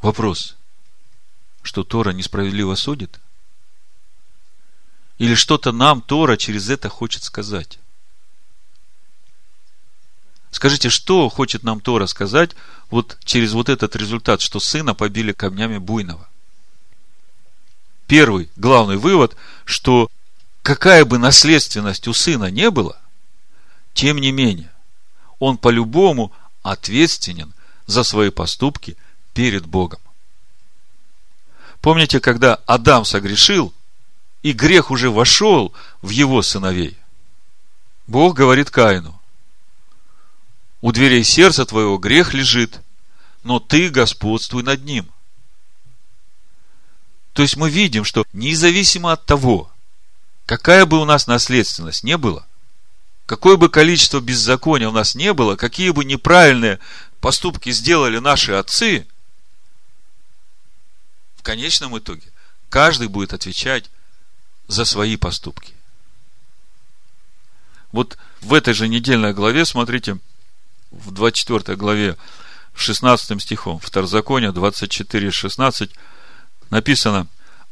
[0.00, 0.56] Вопрос,
[1.62, 3.18] что Тора несправедливо судит?
[5.18, 7.80] Или что-то нам Тора через это хочет сказать?
[10.50, 12.52] Скажите, что хочет нам Тора сказать
[12.90, 16.28] вот через вот этот результат, что сына побили камнями буйного?
[18.08, 20.10] Первый главный вывод, что
[20.62, 22.98] какая бы наследственность у сына не было,
[23.94, 24.72] тем не менее,
[25.38, 26.32] он по-любому
[26.62, 27.52] ответственен
[27.86, 28.96] за свои поступки
[29.34, 30.00] перед Богом.
[31.80, 33.72] Помните, когда Адам согрешил,
[34.42, 36.96] и грех уже вошел в его сыновей,
[38.06, 39.20] Бог говорит Каину,
[40.80, 42.80] у дверей сердца твоего грех лежит,
[43.42, 45.08] но ты господствуй над ним–
[47.38, 49.70] то есть мы видим, что независимо от того,
[50.44, 52.44] какая бы у нас наследственность не была,
[53.26, 56.80] какое бы количество беззакония у нас не было, какие бы неправильные
[57.20, 59.06] поступки сделали наши отцы,
[61.36, 62.24] в конечном итоге
[62.70, 63.88] каждый будет отвечать
[64.66, 65.74] за свои поступки.
[67.92, 70.18] Вот в этой же недельной главе, смотрите,
[70.90, 72.16] в 24 главе,
[72.74, 75.92] 16 стихом, Второзакония 24, 16,
[76.70, 77.26] написано,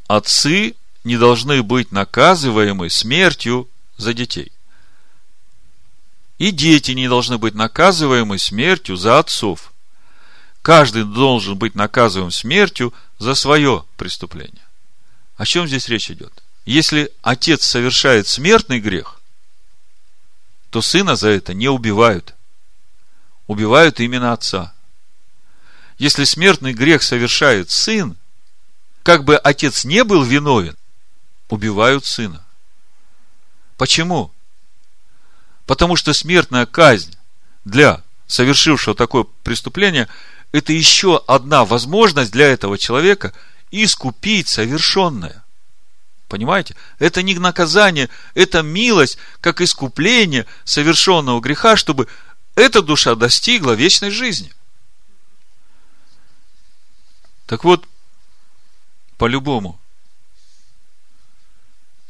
[0.07, 4.51] отцы не должны быть наказываемы смертью за детей.
[6.37, 9.73] И дети не должны быть наказываемы смертью за отцов.
[10.61, 14.65] Каждый должен быть наказываем смертью за свое преступление.
[15.37, 16.43] О чем здесь речь идет?
[16.65, 19.21] Если отец совершает смертный грех,
[20.69, 22.35] то сына за это не убивают.
[23.47, 24.73] Убивают именно отца.
[25.97, 28.17] Если смертный грех совершает сын,
[29.07, 30.75] как бы отец не был виновен,
[31.47, 32.45] убивают сына.
[33.77, 34.33] Почему?
[35.65, 37.15] Потому что смертная казнь
[37.63, 40.09] для совершившего такое преступление–
[40.51, 43.31] это еще одна возможность для этого человека
[43.71, 45.41] искупить совершенное.
[46.27, 46.75] Понимаете?
[46.99, 52.09] Это не наказание, это милость, как искупление совершенного греха, чтобы
[52.55, 54.51] эта душа достигла вечной жизни.
[57.45, 57.87] Так вот,
[59.17, 59.79] по-любому,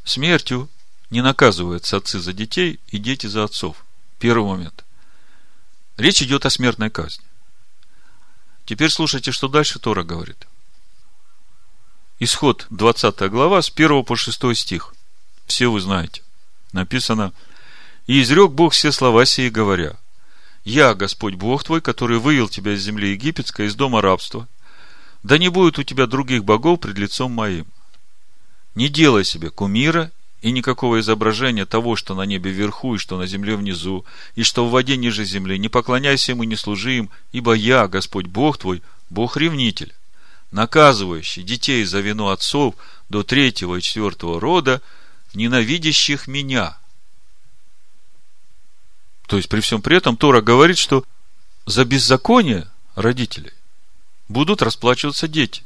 [0.03, 0.69] смертью
[1.09, 3.85] не наказываются отцы за детей и дети за отцов.
[4.19, 4.83] Первый момент.
[5.95, 7.23] Речь идет о смертной казни.
[8.65, 10.47] Теперь слушайте, что дальше Тора говорит.
[12.19, 14.93] Исход 20 глава с 1 по 6 стих.
[15.45, 16.23] Все вы знаете.
[16.73, 17.31] Написано,
[18.07, 19.97] «И изрек Бог все слова сии, говоря,
[20.65, 24.47] «Я, Господь Бог твой, который вывел тебя из земли египетской, из дома рабства,
[25.27, 27.67] да не будет у тебя других богов пред лицом моим.
[28.75, 30.09] Не делай себе кумира
[30.41, 34.05] и никакого изображения того, что на небе вверху и что на земле внизу,
[34.35, 35.59] и что в воде ниже земли.
[35.59, 39.93] Не поклоняйся ему, не служи им, ибо я, Господь Бог твой, Бог-ревнитель,
[40.51, 42.75] наказывающий детей за вину отцов
[43.09, 44.81] до третьего и четвертого рода,
[45.33, 46.77] ненавидящих меня.
[49.27, 51.03] То есть, при всем при этом, Тора говорит, что
[51.65, 53.51] за беззаконие родителей
[54.27, 55.63] будут расплачиваться дети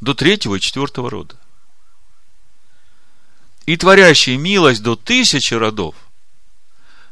[0.00, 1.36] до третьего и четвертого рода
[3.66, 5.96] и творящий милость до тысячи родов,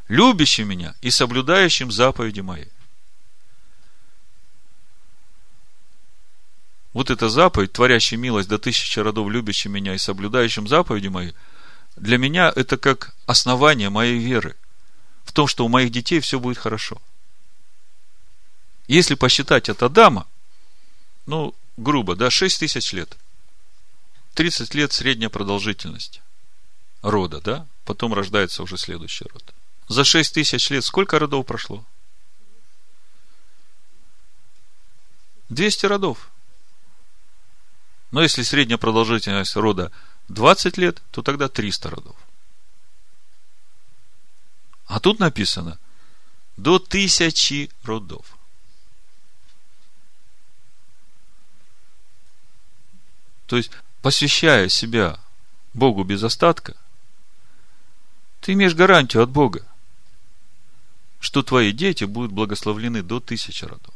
[0.07, 2.65] любящим меня и соблюдающим заповеди мои.
[6.93, 11.33] Вот эта заповедь, творящий милость до тысячи родов, любящим меня и соблюдающим заповеди мои,
[11.97, 14.55] для меня это как основание моей веры
[15.25, 17.01] в том, что у моих детей все будет хорошо.
[18.87, 20.27] Если посчитать от Адама,
[21.25, 23.17] ну, грубо, да, 6 тысяч лет.
[24.35, 26.21] 30 лет средняя продолжительность
[27.01, 27.67] рода, да?
[27.85, 29.53] Потом рождается уже следующий род.
[29.87, 31.85] За 6 тысяч лет сколько родов прошло?
[35.49, 36.31] 200 родов.
[38.11, 39.91] Но если средняя продолжительность рода
[40.27, 42.15] 20 лет, то тогда 300 родов.
[44.87, 45.79] А тут написано
[46.57, 48.37] до тысячи родов.
[53.47, 53.71] То есть,
[54.01, 55.19] посвящая себя
[55.73, 56.75] Богу без остатка,
[58.41, 59.65] ты имеешь гарантию от Бога,
[61.19, 63.93] что твои дети будут благословлены до тысячи родов.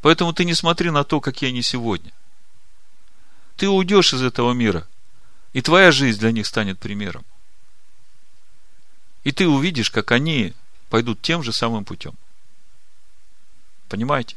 [0.00, 2.12] Поэтому ты не смотри на то, какие они сегодня.
[3.56, 4.86] Ты уйдешь из этого мира,
[5.54, 7.24] и твоя жизнь для них станет примером.
[9.22, 10.52] И ты увидишь, как они
[10.90, 12.14] пойдут тем же самым путем.
[13.88, 14.36] Понимаете?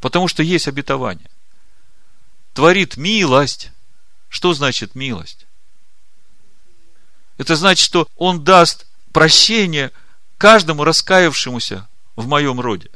[0.00, 1.28] Потому что есть обетование.
[2.54, 3.70] Творит милость.
[4.28, 5.46] Что значит милость?
[7.38, 9.90] Это значит, что Он даст прощение
[10.38, 12.90] каждому раскаявшемуся в моем роде.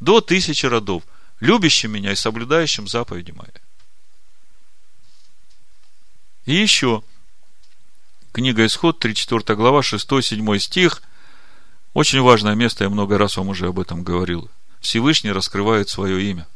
[0.00, 1.02] До тысячи родов,
[1.40, 3.48] любящим меня и соблюдающим заповеди мои.
[6.44, 7.02] И еще,
[8.32, 11.02] книга Исход, 34 глава, 6-7 стих,
[11.94, 14.50] очень важное место, я много раз вам уже об этом говорил.
[14.80, 16.48] Всевышний раскрывает свое имя.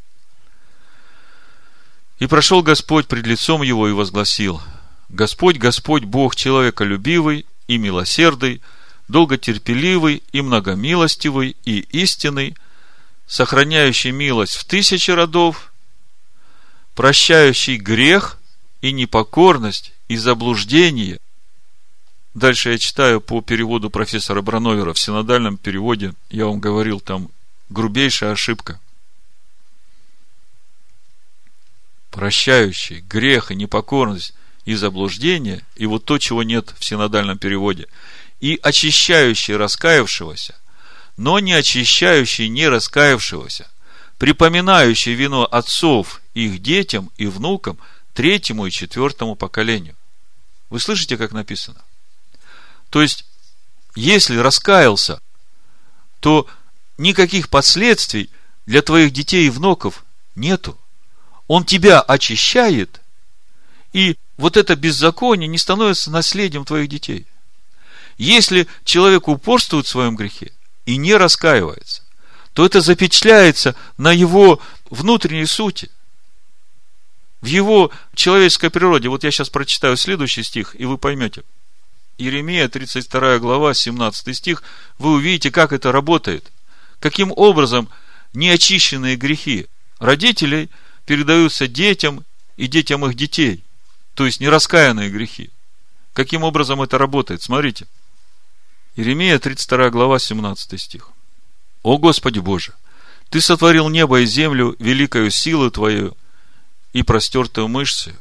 [2.18, 4.60] И прошел Господь пред лицом его и возгласил–
[5.08, 8.60] Господь, Господь, Бог человеколюбивый и милосердный,
[9.08, 12.56] долготерпеливый и многомилостивый и истинный,
[13.26, 15.72] сохраняющий милость в тысячи родов,
[16.94, 18.38] прощающий грех
[18.80, 21.20] и непокорность и заблуждение.
[22.34, 27.30] Дальше я читаю по переводу профессора Брановера в синодальном переводе, я вам говорил, там
[27.70, 28.80] грубейшая ошибка.
[32.16, 34.32] Прощающий грех и непокорность
[34.64, 37.88] и заблуждение, и вот то, чего нет в синодальном переводе,
[38.40, 40.55] и очищающий раскаявшегося,
[41.18, 43.68] но не очищающий не раскаявшегося,
[44.16, 47.76] припоминающий вину отцов их детям и внукам
[48.14, 49.94] третьему и четвертому поколению.
[50.70, 51.82] Вы слышите, как написано?
[52.88, 53.26] То есть,
[53.94, 55.20] если раскаялся,
[56.20, 56.47] то
[56.97, 58.30] никаких последствий
[58.64, 60.02] для твоих детей и внуков
[60.34, 60.80] нету.
[61.48, 63.01] Он тебя очищает,
[63.93, 67.27] и вот это беззаконие не становится наследием твоих детей.
[68.18, 70.52] Если человек упорствует в своем грехе
[70.86, 72.02] и не раскаивается,
[72.52, 75.90] то это запечатляется на его внутренней сути,
[77.43, 79.09] в его человеческой природе.
[79.09, 81.43] Вот я сейчас прочитаю следующий стих, и вы поймете.
[82.18, 84.62] Иеремия, 32 глава, 17 стих,
[84.98, 86.51] вы увидите, как это работает.
[86.98, 87.90] Каким образом
[88.32, 89.66] неочищенные грехи
[89.98, 90.70] родителей
[91.07, 92.24] передаются детям
[92.57, 93.62] и детям их детей
[94.16, 95.51] то есть нераскаянные грехи.
[96.15, 97.43] Каким образом это работает?
[97.43, 97.87] Смотрите.
[98.97, 101.11] Иеремия, 32 глава, 17 стих.
[101.83, 102.73] «О Господи Боже,
[103.28, 106.16] Ты сотворил небо и землю великою силою Твою
[106.95, 108.15] и простертую мышцей.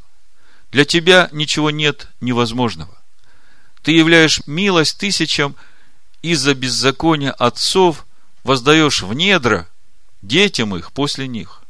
[0.71, 2.93] Для Тебя ничего нет невозможного.
[3.83, 5.55] Ты являешь милость тысячам
[6.21, 8.05] из-за беззакония отцов,
[8.43, 9.69] воздаешь в недра
[10.21, 11.61] детям их после них.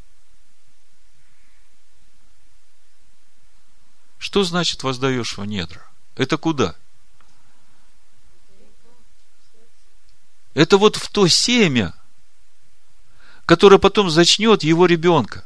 [4.17, 5.85] Что значит воздаешь в недра?
[6.15, 6.75] Это куда?
[10.53, 11.93] Это вот в то семя,
[13.45, 15.43] которое потом зачнет его ребенка.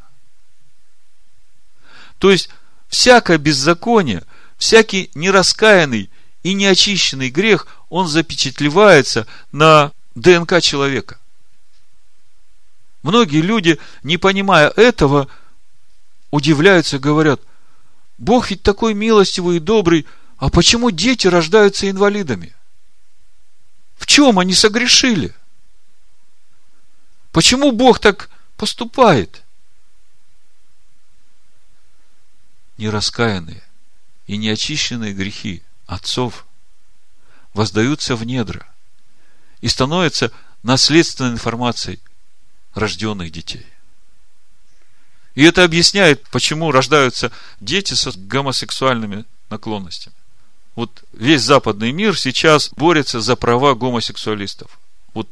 [2.20, 2.50] То есть,
[2.88, 4.24] всякое беззаконие,
[4.58, 6.10] всякий нераскаянный
[6.44, 11.20] и неочищенный грех, он запечатлевается на ДНК человека.
[13.02, 15.28] Многие люди, не понимая этого,
[16.32, 17.42] удивляются, говорят,
[18.20, 20.06] Бог ведь такой милостивый и добрый,
[20.38, 22.54] а почему дети рождаются инвалидами?
[23.98, 25.34] В чем они согрешили?
[27.32, 29.42] Почему Бог так поступает?
[32.78, 33.64] Нераскаянные
[34.28, 36.46] и неочищенные грехи отцов
[37.54, 38.68] воздаются в недра
[39.62, 40.32] и становятся
[40.62, 42.00] наследственной информацией
[42.74, 43.66] рожденных детей.
[45.40, 50.14] И это объясняет, почему рождаются дети с гомосексуальными наклонностями.
[50.76, 54.78] Вот весь западный мир сейчас борется за права гомосексуалистов.
[55.14, 55.30] Вот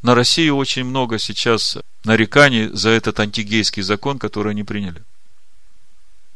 [0.00, 5.02] на России очень много сейчас нареканий за этот антигейский закон, который они приняли.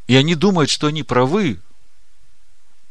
[0.07, 1.61] И они думают, что они правы.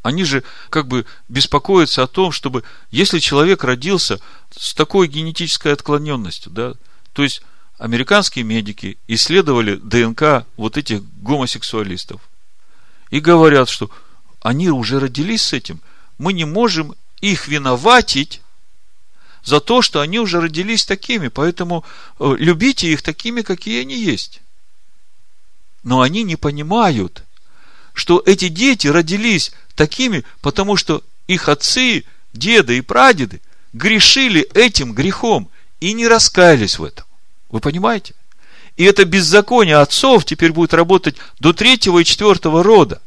[0.00, 4.18] Они же как бы беспокоятся о том, чтобы, если человек родился
[4.56, 6.72] с такой генетической отклоненностью, да,
[7.12, 7.42] то есть
[7.82, 12.20] американские медики исследовали ДНК вот этих гомосексуалистов
[13.10, 13.90] и говорят, что
[14.40, 15.80] они уже родились с этим,
[16.16, 18.40] мы не можем их виноватить
[19.42, 21.84] за то, что они уже родились такими, поэтому
[22.20, 24.42] э, любите их такими, какие они есть.
[25.82, 27.24] Но они не понимают,
[27.94, 33.40] что эти дети родились такими, потому что их отцы, деды и прадеды
[33.72, 35.50] грешили этим грехом
[35.80, 37.06] и не раскаялись в этом.
[37.52, 38.14] Вы понимаете?
[38.76, 43.00] И это беззаконие отцов теперь будет работать до третьего и четвертого рода.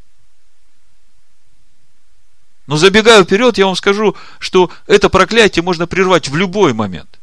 [2.67, 7.19] Но забегая вперед, я вам скажу, что это проклятие можно прервать в любой момент.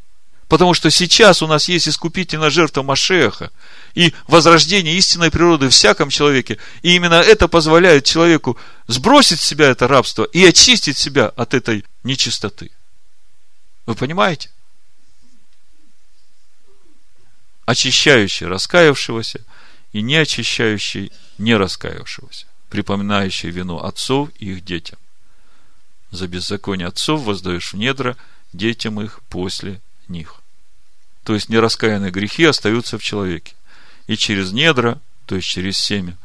[0.48, 3.50] Потому что сейчас у нас есть искупительная жертва Машеха
[3.94, 6.58] и возрождение истинной природы в всяком человеке.
[6.82, 8.58] И именно это позволяет человеку
[8.88, 12.70] сбросить с себя это рабство и очистить себя от этой нечистоты.
[13.86, 14.50] Вы понимаете?
[17.64, 19.40] Очищающий раскаявшегося
[19.92, 24.98] и не очищающий не раскаявшегося, припоминающий вину отцов и их детям.
[26.10, 28.16] За беззаконие отцов воздаешь в недра
[28.52, 30.40] детям их после них.
[31.24, 33.54] То есть нераскаянные грехи остаются в человеке.
[34.08, 36.18] И через недра, то есть через семя,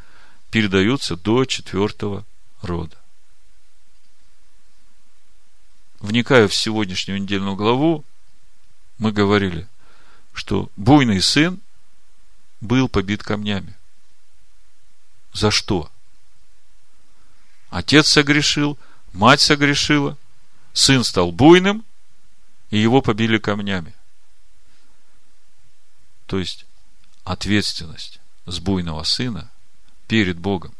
[0.50, 2.24] передаются до четвертого
[2.62, 2.96] рода.
[6.00, 8.04] Вникая в сегодняшнюю недельную главу,
[8.98, 9.68] мы говорили–
[10.38, 11.60] что буйный сын
[12.60, 13.74] был побит камнями.
[15.32, 15.90] За что?
[17.70, 18.78] Отец согрешил,
[19.12, 20.16] мать согрешила,
[20.72, 21.84] сын стал буйным,
[22.70, 23.94] и его побили камнями.
[26.26, 26.66] То есть,
[27.24, 29.50] ответственность с буйного сына
[30.06, 30.72] перед Богом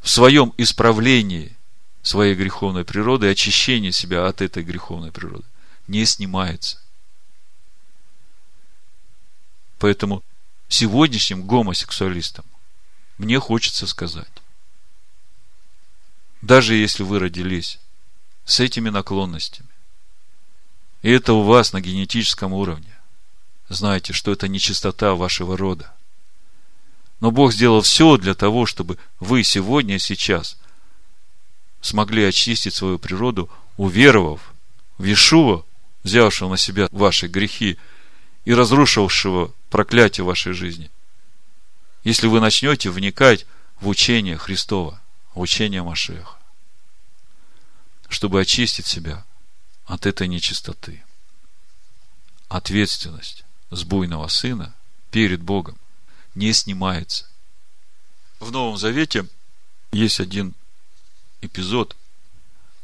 [0.00, 1.56] в своем исправлении
[2.02, 5.44] своей греховной природы, очищении себя от этой греховной природы
[5.88, 6.78] не снимается.
[9.82, 10.22] Поэтому
[10.68, 12.44] сегодняшним гомосексуалистам
[13.18, 14.30] мне хочется сказать,
[16.40, 17.80] даже если вы родились
[18.44, 19.68] с этими наклонностями,
[21.02, 22.96] и это у вас на генетическом уровне,
[23.68, 25.92] знайте, что это не чистота вашего рода.
[27.18, 30.58] Но Бог сделал все для того, чтобы вы сегодня и сейчас
[31.80, 34.54] смогли очистить свою природу, уверовав
[34.96, 35.64] в Иешуа,
[36.04, 37.78] взявшего на себя ваши грехи
[38.44, 40.90] и разрушившего проклятие вашей жизни.
[42.04, 43.46] Если вы начнете вникать
[43.80, 45.00] в учение Христова,
[45.34, 46.38] в учение Машеха,
[48.08, 49.24] чтобы очистить себя
[49.86, 51.02] от этой нечистоты.
[52.48, 54.74] Ответственность с буйного сына
[55.10, 55.78] перед Богом
[56.34, 57.26] не снимается.
[58.40, 59.26] В Новом Завете
[59.92, 60.54] есть один
[61.40, 61.96] эпизод,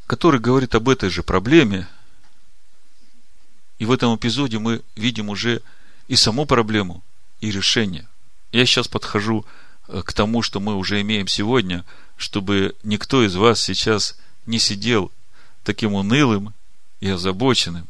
[0.07, 1.87] который говорит об этой же проблеме.
[3.79, 5.61] И в этом эпизоде мы видим уже
[6.07, 7.01] и саму проблему,
[7.39, 8.07] и решение.
[8.51, 9.45] Я сейчас подхожу
[9.87, 11.85] э, к тому, что мы уже имеем сегодня,
[12.17, 15.11] чтобы никто из вас сейчас не сидел
[15.63, 16.53] таким унылым
[16.99, 17.87] и озабоченным.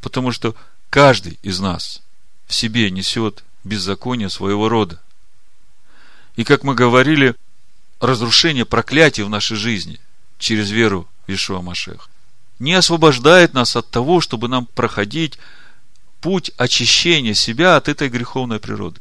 [0.00, 0.54] Потому что
[0.88, 2.00] каждый из нас
[2.46, 5.00] в себе несет беззаконие своего рода.
[6.36, 7.34] И как мы говорили,
[7.98, 9.98] разрушение проклятий в нашей жизни
[10.38, 12.11] через веру в Ишуа Машех
[12.62, 15.36] не освобождает нас от того, чтобы нам проходить
[16.20, 19.00] путь очищения себя от этой греховной природы.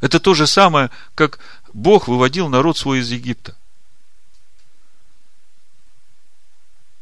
[0.00, 1.40] Это то же самое, как
[1.72, 3.56] Бог выводил народ свой из Египта.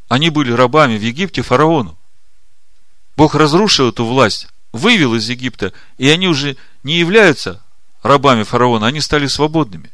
[0.07, 1.95] Они были рабами в Египте фараону.
[3.15, 7.61] Бог разрушил эту власть, вывел из Египта, и они уже не являются
[8.01, 9.91] рабами фараона, они стали свободными.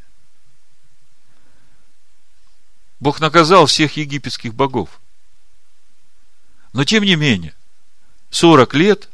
[2.99, 4.99] Бог наказал всех египетских богов.
[6.73, 7.55] Но тем не менее,
[8.29, 9.09] 40 лет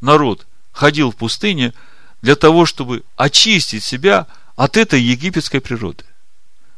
[0.00, 1.74] народ ходил в пустыне
[2.22, 4.26] для того, чтобы очистить себя
[4.56, 6.04] от этой египетской природы.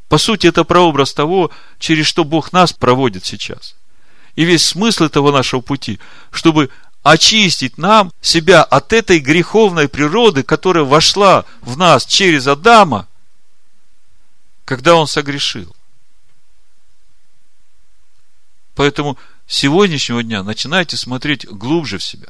[0.09, 3.77] По сути, это прообраз того, через что Бог нас проводит сейчас.
[4.35, 6.01] И весь смысл этого нашего пути,
[6.31, 6.71] чтобы
[7.03, 13.09] очистить нам себя от этой греховной природы, которая вошла в нас через Адама,
[14.65, 15.75] когда он согрешил.
[18.74, 22.28] Поэтому с сегодняшнего дня начинайте смотреть глубже в себя.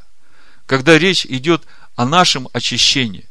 [0.67, 1.65] Когда речь идет
[1.95, 3.29] о нашем очищении.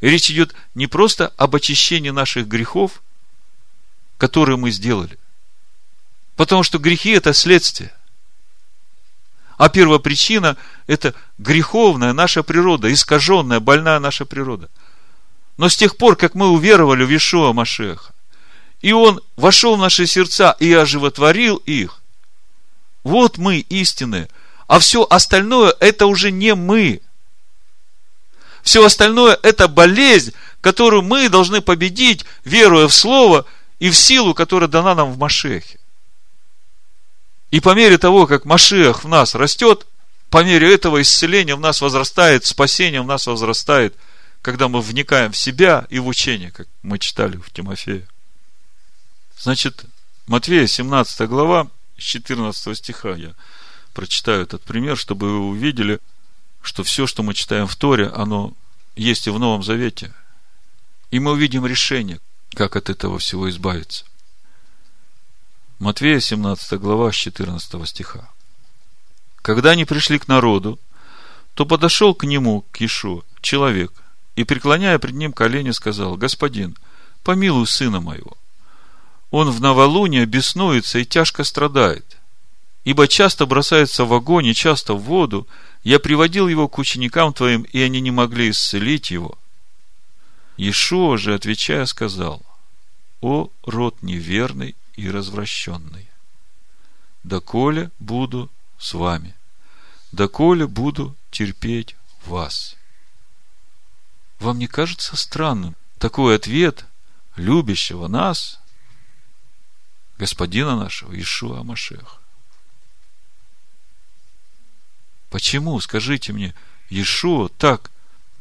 [0.00, 3.02] Речь идет не просто об очищении наших грехов,
[4.16, 5.18] которые мы сделали.
[6.36, 7.92] Потому что грехи– это следствие.
[9.56, 10.56] А первопричина–
[10.86, 14.68] это греховная наша природа, искаженная, больная наша природа.
[15.56, 18.14] Но с тех пор, как мы уверовали в Ишуа Машеха,
[18.80, 21.97] и Он вошел в наши сердца и оживотворил их,
[23.08, 24.28] вот мы истинные,
[24.66, 27.00] а все остальное– это уже не мы.
[28.62, 33.46] Все остальное– это болезнь, которую мы должны победить, веруя в Слово
[33.78, 35.78] и в силу, которая дана нам в Машехе.
[37.50, 39.86] И по мере того, как Машех в нас растет,
[40.28, 43.96] по мере этого исцеления в нас возрастает, спасение в нас возрастает,
[44.42, 48.06] когда мы вникаем в себя и в учение, как мы читали в Тимофее.
[49.40, 49.86] Значит,
[50.26, 51.68] Матвея 17 глава,
[51.98, 53.34] с 14 стиха я
[53.92, 55.98] прочитаю этот пример, чтобы вы увидели,
[56.62, 58.52] что все, что мы читаем в Торе, оно
[58.96, 60.14] есть и в Новом Завете.
[61.10, 62.20] И мы увидим решение,
[62.54, 64.04] как от этого всего избавиться.
[65.78, 68.28] Матвея 17 глава с 14 стиха.
[69.42, 70.78] Когда они пришли к народу,
[71.54, 73.92] то подошел к нему, к Ишу, человек,
[74.36, 76.76] и, преклоняя пред ним колени, сказал, «Господин,
[77.24, 78.36] помилуй сына моего.
[79.30, 82.16] Он в новолуние беснуется и тяжко страдает,
[82.84, 85.46] ибо часто бросается в огонь и часто в воду.
[85.82, 89.38] Я приводил его к ученикам твоим, и они не могли исцелить его».
[90.56, 92.42] Иешуа же, отвечая, сказал,
[93.20, 96.08] «О, род неверный и развращенные.
[97.22, 99.36] Доколе буду с вами,
[100.12, 101.94] доколе буду терпеть
[102.26, 102.76] вас.
[104.40, 106.86] Вам не кажется странным такой ответ
[107.36, 108.60] любящего нас,
[110.18, 112.20] господина нашего, Ишуа Машех?
[115.30, 116.54] Почему, скажите мне,
[116.90, 117.90] Ишуа так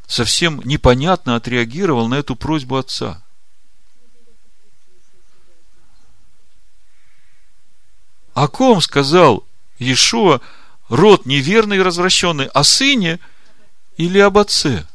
[0.07, 3.21] совсем непонятно отреагировал на эту просьбу отца?
[8.33, 9.43] О ком сказал
[9.79, 10.41] Иешуа
[10.89, 12.47] род неверный и развращенный?
[12.47, 13.19] О сыне
[13.97, 14.87] или об отце?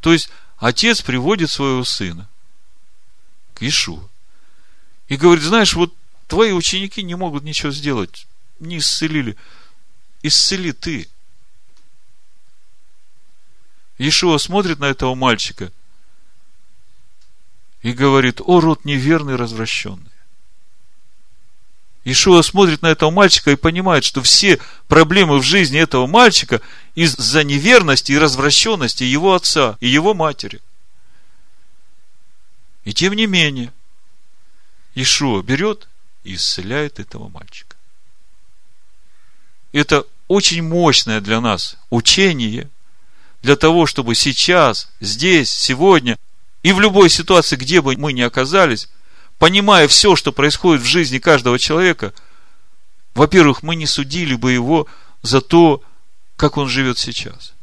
[0.00, 2.29] То есть, отец приводит своего сына
[3.60, 4.08] к Иешуа
[5.08, 5.94] и говорит, знаешь, вот
[6.28, 8.26] твои ученики не могут ничего сделать,
[8.58, 9.36] не исцелили.
[10.22, 11.08] Исцели ты.
[13.98, 15.70] Иешуа смотрит на этого мальчика
[17.82, 20.10] и говорит, о, род неверный, развращенный.
[22.04, 24.58] Ишуа смотрит на этого мальчика и понимает, что все
[24.88, 26.62] проблемы в жизни этого мальчика
[26.94, 30.62] из-за неверности и развращенности его отца и его матери.
[32.84, 33.72] И тем не менее,
[34.94, 35.88] Ишуа берет
[36.24, 37.76] и исцеляет этого мальчика.
[39.72, 42.68] Это очень мощное для нас учение,
[43.42, 46.18] для того, чтобы сейчас, здесь, сегодня
[46.62, 48.88] и в любой ситуации, где бы мы ни оказались,
[49.38, 52.12] понимая все, что происходит в жизни каждого человека,
[53.14, 54.86] во-первых, мы не судили бы его
[55.22, 55.82] за то,
[56.36, 57.54] как он живет сейчас.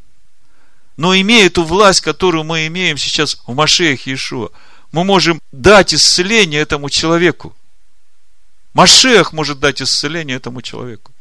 [0.98, 4.49] Но имея эту власть, которую мы имеем сейчас в Машеях Иешуа,
[4.91, 7.55] мы можем дать исцеление этому человеку.
[8.73, 11.11] Машех может дать исцеление этому человеку.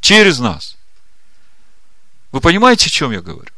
[0.00, 0.76] Через нас.
[2.30, 3.52] Вы понимаете, о чем я говорю?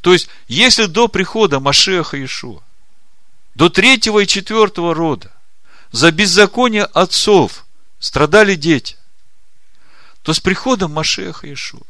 [0.00, 2.62] То есть, если до прихода Машеха Иешуа
[3.54, 5.32] до третьего и четвертого рода
[5.90, 7.64] за беззаконие отцов
[7.98, 8.96] страдали дети,
[10.22, 11.86] то с приходом Машеха Иешуа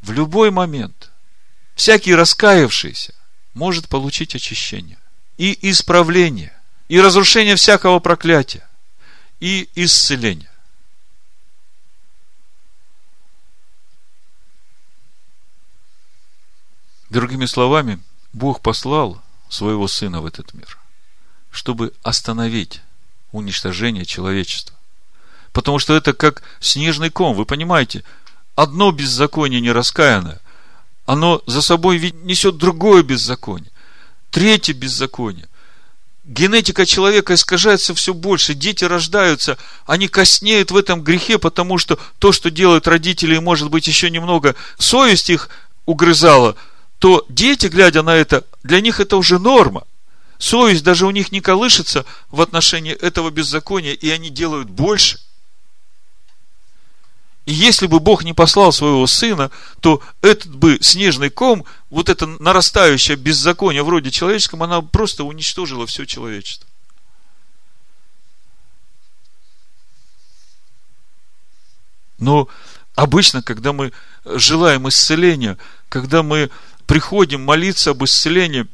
[0.00, 1.10] в любой момент
[1.74, 3.14] всякий раскаявшийся
[3.54, 4.98] может получить очищение
[5.38, 6.52] и исправление,
[6.88, 8.68] и разрушение всякого проклятия,
[9.40, 10.50] и исцеление.
[17.10, 18.00] Другими словами,
[18.32, 20.78] Бог послал своего Сына в этот мир,
[21.50, 22.80] чтобы остановить
[23.30, 24.76] уничтожение человечества.
[25.52, 28.02] Потому что это как снежный ком, вы понимаете,
[28.56, 30.40] одно беззаконие нераскаянное,
[31.06, 33.70] оно за собой несет другое беззаконие,
[34.30, 35.48] третье беззаконие.
[36.24, 42.32] Генетика человека искажается все больше, дети рождаются, они коснеют в этом грехе, потому что то,
[42.32, 45.50] что делают родители, может быть, еще немного совесть их
[45.84, 46.56] угрызала,
[46.98, 49.84] то дети, глядя на это, для них это уже норма.
[50.38, 55.18] Совесть даже у них не колышется в отношении этого беззакония, и они делают больше.
[57.46, 59.50] И если бы Бог не послал своего сына,
[59.80, 66.06] то этот бы снежный ком, вот это нарастающее беззаконие вроде человеческом, она просто уничтожила все
[66.06, 66.66] человечество.
[72.18, 72.48] Но
[72.94, 73.92] обычно, когда мы
[74.24, 75.58] желаем исцеления,
[75.90, 76.50] когда мы
[76.86, 78.66] приходим молиться об исцелении,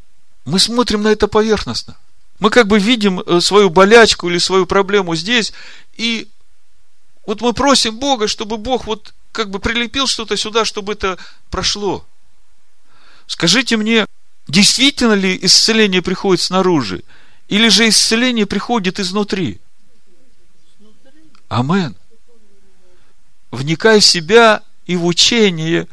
[0.44, 1.96] мы смотрим на это поверхностно.
[2.38, 5.52] Мы как бы видим э, свою болячку или свою проблему здесь,
[5.96, 6.28] и
[7.30, 11.16] вот мы просим Бога, чтобы Бог вот как бы прилепил что-то сюда, чтобы это
[11.48, 12.04] прошло.
[13.28, 14.04] Скажите мне,
[14.48, 17.04] действительно ли исцеление приходит снаружи?
[17.46, 19.60] Или же исцеление приходит изнутри?
[21.48, 21.94] Амен.
[23.52, 25.86] Вникай в себя и в учение.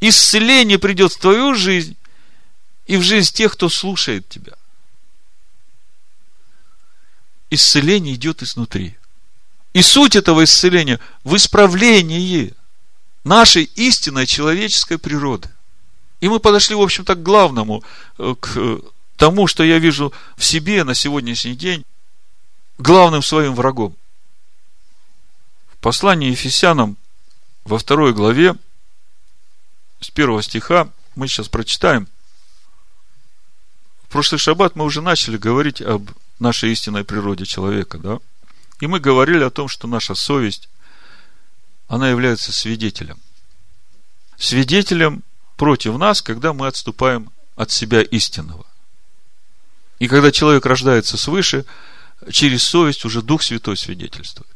[0.00, 1.96] Исцеление придет в твою жизнь
[2.86, 4.52] и в жизнь тех, кто слушает тебя.
[7.50, 8.96] Исцеление идет изнутри.
[9.76, 12.54] И суть этого исцеления в исправлении
[13.24, 15.50] нашей истинной человеческой природы.
[16.22, 17.84] И мы подошли, в общем-то, к главному,
[18.16, 18.80] э, к
[19.18, 21.84] тому, что я вижу в себе на сегодняшний день,
[22.78, 23.94] главным своим врагом.
[25.68, 26.96] В послании Ефесянам
[27.66, 28.54] во второй главе
[30.00, 32.08] с первого стиха мы сейчас прочитаем.
[34.04, 36.08] В прошлый шаббат мы уже начали говорить об
[36.38, 38.20] нашей истинной природе человека, да?
[38.80, 40.68] И мы говорили о том, что наша совесть,
[41.88, 43.18] она является свидетелем.
[44.36, 45.22] Свидетелем
[45.56, 48.66] против нас, когда мы отступаем от себя истинного.
[49.98, 51.64] И когда человек рождается свыше,
[52.30, 54.50] через совесть уже Дух Святой свидетельствует.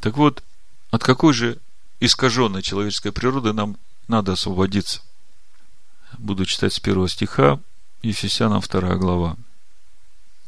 [0.00, 0.44] Так вот,
[0.92, 1.58] от какой же
[1.98, 3.76] искаженной человеческой природы нам
[4.06, 5.00] надо освободиться?
[6.18, 7.60] Буду читать с первого стиха,
[8.02, 9.36] Ефесянам 2 глава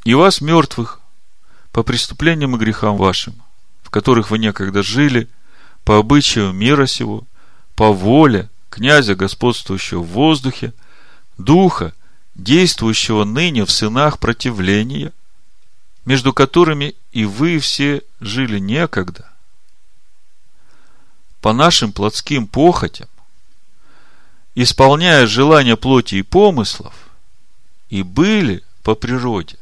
[0.05, 1.01] и вас, мертвых,
[1.73, 3.35] по преступлениям и грехам вашим,
[3.83, 5.29] в которых вы некогда жили,
[5.85, 7.25] по обычаю мира сего,
[7.75, 10.73] по воле князя, господствующего в воздухе,
[11.39, 11.95] духа,
[12.35, 15.13] действующего ныне в сынах противления,
[16.05, 19.31] между которыми и вы все жили некогда,
[21.41, 23.09] по нашим плотским похотям,
[24.55, 26.95] исполняя желания плоти и помыслов,
[27.89, 29.60] и были по природе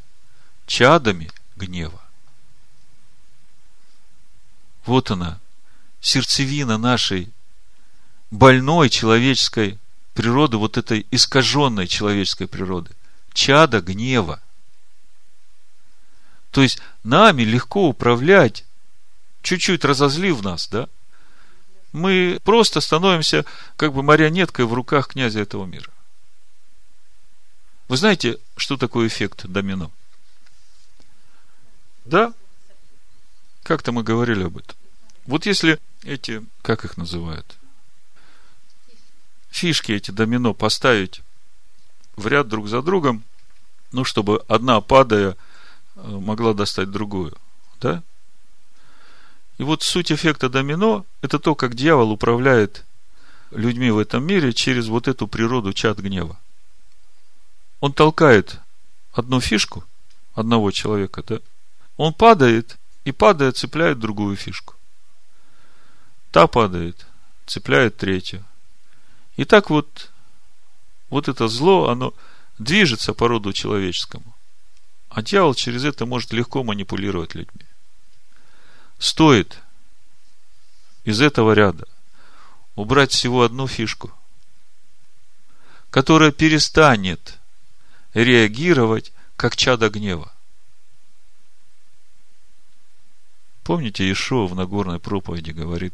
[0.69, 1.99] чадами гнева.
[4.85, 5.39] Вот она,
[5.99, 7.29] сердцевина нашей
[8.31, 9.79] больной человеческой
[10.13, 12.91] природы, вот этой искаженной человеческой природы.
[13.33, 14.41] Чада гнева.
[16.51, 18.63] То есть нами легко управлять,
[19.41, 20.87] чуть-чуть разозлив нас, да?
[21.91, 23.43] Мы просто становимся
[23.75, 25.91] как бы марионеткой в руках князя этого мира.
[27.87, 29.91] Вы знаете, что такое эффект домино?
[32.05, 32.33] Да?
[33.63, 34.75] Как-то мы говорили об этом.
[35.25, 37.57] Вот если эти, как их называют?
[39.49, 41.21] Фишки эти домино поставить
[42.15, 43.23] в ряд друг за другом,
[43.91, 45.35] ну, чтобы одна, падая,
[45.95, 47.35] э, могла достать другую.
[47.79, 48.03] Да?
[49.57, 52.85] И вот суть эффекта домино– это то, как дьявол управляет
[53.51, 56.39] людьми в этом мире через вот эту природу чад гнева.
[57.79, 58.59] Он толкает
[59.11, 59.83] одну фишку
[60.33, 61.39] одного человека, да,
[61.99, 64.75] он падает, и падая, цепляет другую фишку.
[66.31, 67.05] Та падает,
[67.45, 68.45] цепляет третью.
[69.35, 70.09] И так вот,
[71.09, 72.13] вот это зло, оно
[72.57, 74.33] движется по роду человеческому.
[75.09, 77.65] А дьявол через это может легко манипулировать людьми.
[78.97, 79.59] Стоит
[81.03, 81.85] из этого ряда
[82.75, 84.09] убрать всего одну фишку,
[85.89, 87.39] которая перестанет
[88.13, 90.31] реагировать как чадо гнева.
[93.69, 95.93] Помните, Иешуа в Нагорной проповеди говорит,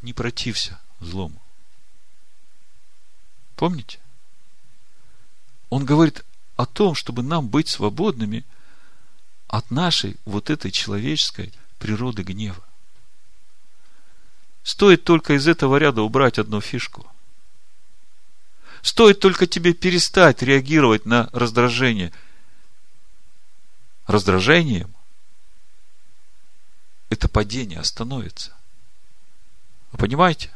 [0.00, 1.42] не протився злому.
[3.56, 3.98] Помните?
[5.70, 8.44] Он говорит о том, чтобы нам быть свободными
[9.48, 12.62] от нашей вот этой человеческой природы гнева.
[14.62, 17.10] Стоит только из этого ряда убрать одну фишку.
[18.82, 22.12] Стоит только тебе перестать реагировать на раздражение.
[24.06, 24.93] Раздражением
[27.14, 28.52] это падение остановится.
[29.92, 30.50] Вы понимаете?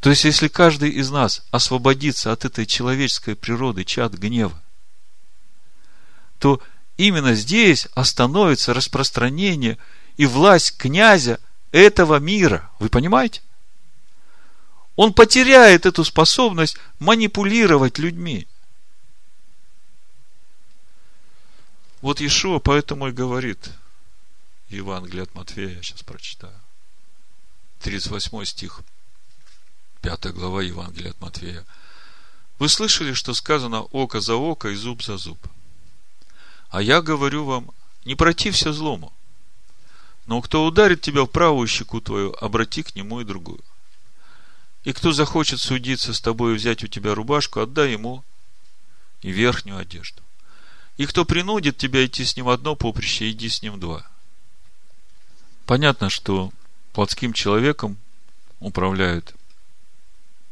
[0.00, 4.60] То есть, если каждый из нас освободится от этой человеческой природы, чад гнева,
[6.38, 6.60] то
[6.96, 9.78] именно здесь остановится распространение
[10.16, 11.40] и власть князя
[11.72, 12.70] этого мира.
[12.78, 13.40] Вы понимаете?
[14.96, 18.46] Он потеряет эту способность манипулировать людьми.
[22.00, 23.70] Вот Ишуа поэтому и говорит,
[24.74, 26.54] Евангелие от Матфея, я сейчас прочитаю.
[27.80, 28.80] 38 стих,
[30.02, 31.64] 5 глава Евангелия от Матфея.
[32.58, 35.38] Вы слышали, что сказано око за око и зуб за зуб?
[36.70, 37.70] А я говорю вам,
[38.04, 39.12] не протився злому.
[40.26, 43.60] Но кто ударит тебя в правую щеку твою, обрати к нему и другую.
[44.84, 48.24] И кто захочет судиться с тобой и взять у тебя рубашку, отдай ему
[49.22, 50.22] и верхнюю одежду.
[50.96, 54.06] И кто принудит тебя идти с ним одно поприще, иди с ним два.
[55.66, 56.52] Понятно, что
[56.92, 57.96] плотским человеком
[58.60, 59.34] управляет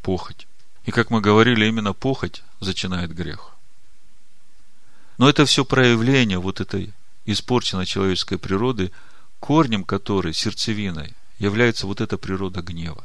[0.02, 0.47] похоть.
[0.84, 3.51] И как мы говорили, именно похоть зачинает грех.
[5.18, 6.93] Но это все проявление вот этой
[7.26, 8.90] испорченной человеческой природы,
[9.39, 13.05] корнем которой, сердцевиной, является вот эта природа гнева.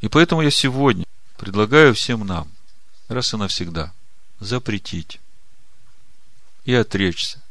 [0.00, 1.06] И поэтому я сегодня
[1.36, 2.50] предлагаю всем нам,
[3.08, 3.92] раз и навсегда,
[4.40, 5.20] запретить
[6.64, 7.41] и отречься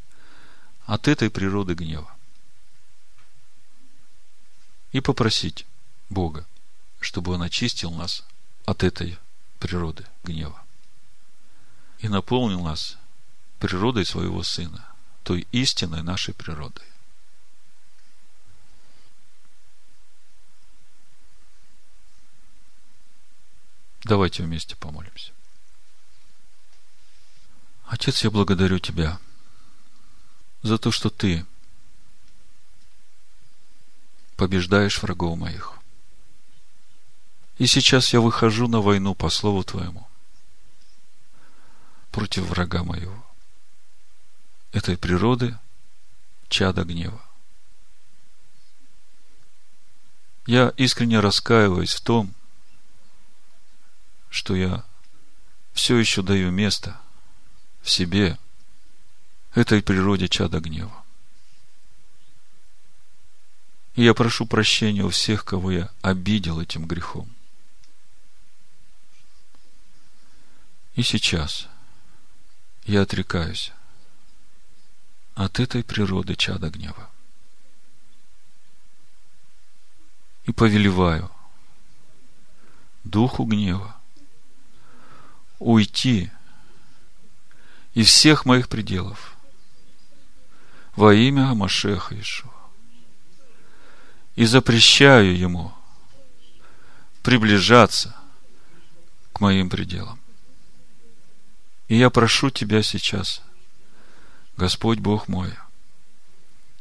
[0.86, 2.14] от этой природы гнева.
[4.92, 5.66] И попросить
[6.10, 6.46] Бога,
[7.00, 8.24] чтобы Он очистил нас
[8.66, 9.18] от этой
[9.58, 10.62] природы гнева
[12.00, 12.98] и наполнил нас
[13.58, 14.84] природой своего Сына,
[15.22, 16.84] той истинной нашей природой.
[24.04, 25.32] Давайте вместе помолимся.
[27.86, 29.20] Отец, я благодарю Тебя
[30.62, 31.44] за то, что Ты
[34.36, 35.74] побеждаешь врагов моих.
[37.58, 40.08] И сейчас я выхожу на войну по Слову Твоему
[42.10, 43.24] против врага моего,
[44.72, 45.58] этой природы,
[46.48, 47.20] чада гнева.
[50.46, 52.34] Я искренне раскаиваюсь в том,
[54.28, 54.84] что я
[55.72, 57.00] все еще даю место
[57.80, 58.38] в себе
[59.54, 61.02] этой природе чада гнева.
[63.94, 67.28] И я прошу прощения у всех, кого я обидел этим грехом.
[70.94, 71.68] И сейчас
[72.84, 73.72] я отрекаюсь
[75.34, 77.10] от этой природы чада гнева.
[80.44, 81.30] И повелеваю
[83.04, 83.96] духу гнева
[85.58, 86.30] уйти
[87.94, 89.31] из всех моих пределов
[90.94, 92.50] во имя Амашеха Ишуа.
[94.34, 95.72] И запрещаю ему
[97.22, 98.16] приближаться
[99.32, 100.18] к моим пределам.
[101.88, 103.42] И я прошу Тебя сейчас,
[104.56, 105.52] Господь Бог мой,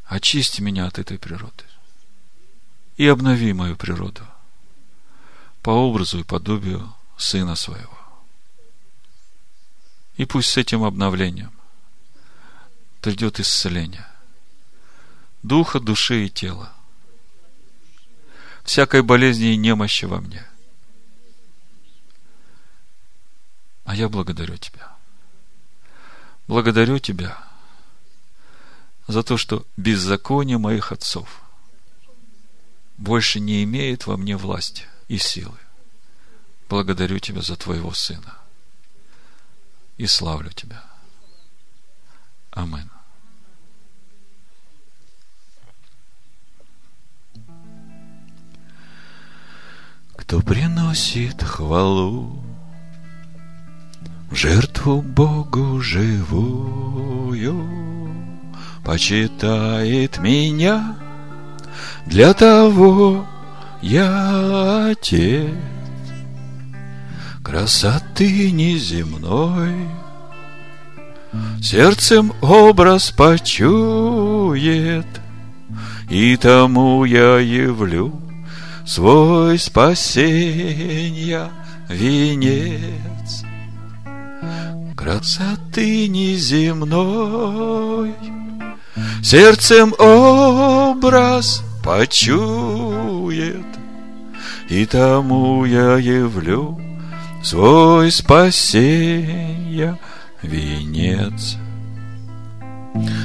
[0.05, 1.65] очисти меня от этой природы
[2.97, 4.25] и обнови мою природу
[5.61, 7.97] по образу и подобию Сына Своего.
[10.17, 11.51] И пусть с этим обновлением
[13.01, 14.07] придет исцеление
[15.43, 16.71] духа, души и тела,
[18.63, 20.45] всякой болезни и немощи во мне.
[23.85, 24.91] А я благодарю Тебя
[26.51, 27.37] благодарю Тебя
[29.07, 31.41] за то, что беззаконие моих отцов
[32.97, 35.57] больше не имеет во мне власти и силы.
[36.67, 38.37] Благодарю Тебя за Твоего Сына
[39.95, 40.90] и славлю Тебя.
[42.51, 42.89] Амин.
[50.15, 52.41] Кто приносит хвалу
[54.31, 57.69] жертву Богу живую,
[58.83, 60.95] почитает меня,
[62.05, 63.25] для того
[63.81, 65.49] я Отец.
[67.43, 69.89] Красоты неземной,
[71.61, 75.05] сердцем образ почует,
[76.09, 78.19] и тому я явлю
[78.85, 81.49] свой спасенья
[81.87, 83.45] венец
[85.01, 88.13] красоты неземной.
[89.23, 93.65] Сердцем образ почует,
[94.69, 96.79] И тому я явлю
[97.43, 99.97] свой спасения
[100.41, 101.57] венец.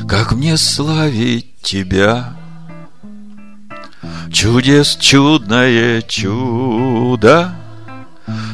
[0.09, 2.37] Как мне славить тебя,
[4.33, 7.53] Чудес чудное чудо,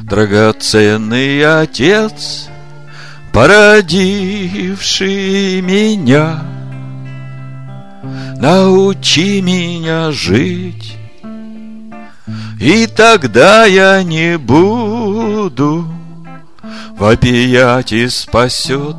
[0.02, 2.48] Драгоценный Отец,
[3.32, 3.90] Породивший
[5.60, 6.43] меня,
[8.39, 10.97] Научи меня жить,
[12.60, 15.86] И тогда я не буду
[17.02, 18.94] Вопиять и спасет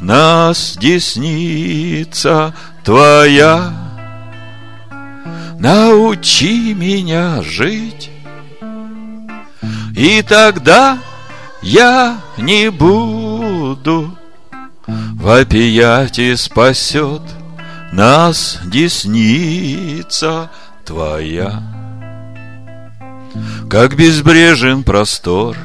[0.00, 3.70] нас десница Твоя.
[5.58, 8.10] Научи меня жить,
[9.94, 10.96] и тогда
[11.60, 14.16] я не буду
[14.86, 17.20] Вопиять и спасет
[17.92, 20.50] нас десница
[20.86, 21.62] Твоя.
[23.68, 25.58] Как безбрежен простор,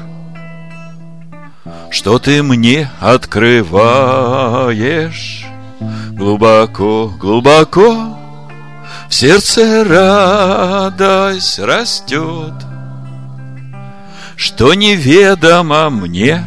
[1.90, 3.46] Что Ты мне открываешь
[6.10, 8.16] Глубоко, глубоко
[9.08, 12.54] В сердце радость растет—
[14.40, 16.42] что неведомо мне,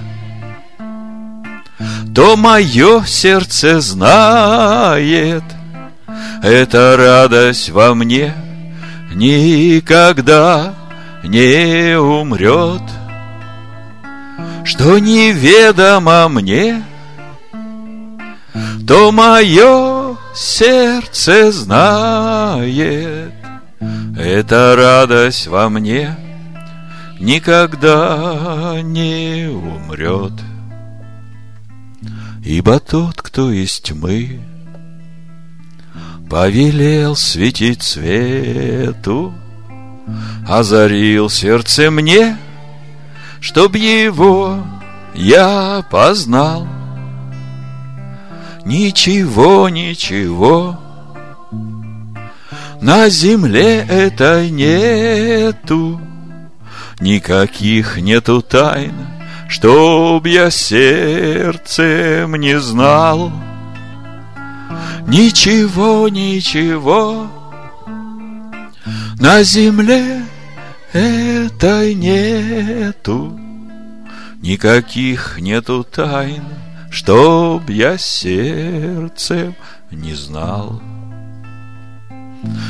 [2.16, 5.44] то мое сердце знает,
[6.42, 8.34] эта радость во мне
[9.14, 10.74] никогда
[11.24, 12.82] не умрет.
[14.64, 16.84] Что неведомо мне,
[18.88, 23.34] то мое сердце знает,
[24.18, 26.16] эта радость во мне
[27.20, 30.34] никогда не умрет.
[32.46, 34.42] Ибо тот, кто из тьмы
[36.30, 39.34] Повелел светить свету,
[40.48, 42.38] Озарил сердце мне,
[43.44, 44.64] Чтоб его
[45.14, 46.66] я познал.
[48.64, 50.80] Ничего, ничего
[52.80, 56.00] На земле этой нету
[57.02, 58.94] Никаких нету тайн,
[59.50, 63.30] Чтоб я сердцем не знал.
[65.06, 67.28] Ничего, ничего
[69.20, 70.23] На земле
[70.94, 73.40] этой нету
[74.42, 76.44] Никаких нету тайн,
[76.90, 79.56] Чтоб я сердцем
[79.92, 80.82] не знал.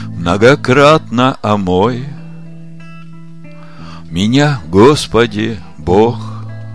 [0.08, 2.08] Многократно омой
[4.14, 6.20] меня, Господи, Бог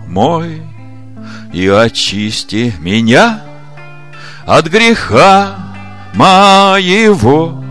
[0.07, 0.61] мой,
[1.53, 3.41] и очисти меня
[4.45, 5.55] от греха
[6.13, 7.63] моего.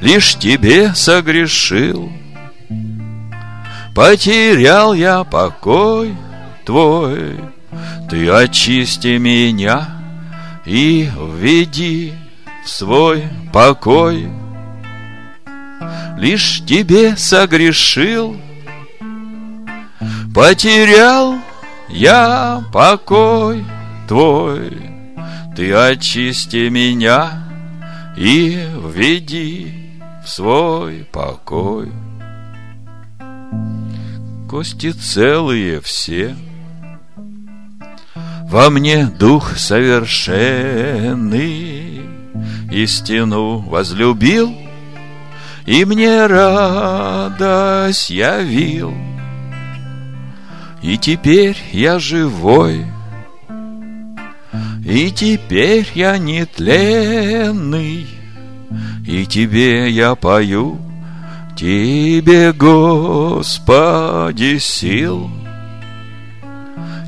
[0.00, 2.12] Лишь Тебе согрешил,
[3.94, 6.16] потерял я покой
[6.64, 7.40] Твой.
[8.10, 9.88] Ты очисти меня
[10.64, 12.14] и введи
[12.64, 14.28] в свой покой
[16.18, 18.36] лишь тебе согрешил.
[20.34, 21.38] Потерял
[21.88, 23.64] я покой
[24.06, 24.76] твой,
[25.56, 27.44] ты очисти меня
[28.16, 29.77] и введи
[30.28, 31.90] свой покой.
[34.48, 36.36] Кости целые все,
[38.44, 42.02] во мне дух совершенный,
[42.70, 44.54] истину возлюбил—
[45.68, 48.94] и мне радость явил.
[50.80, 52.86] И теперь я живой,
[54.82, 58.06] и теперь я нетленный,
[59.08, 60.78] и тебе я пою,
[61.56, 63.48] тебе, Господи,
[64.58, 65.30] сил.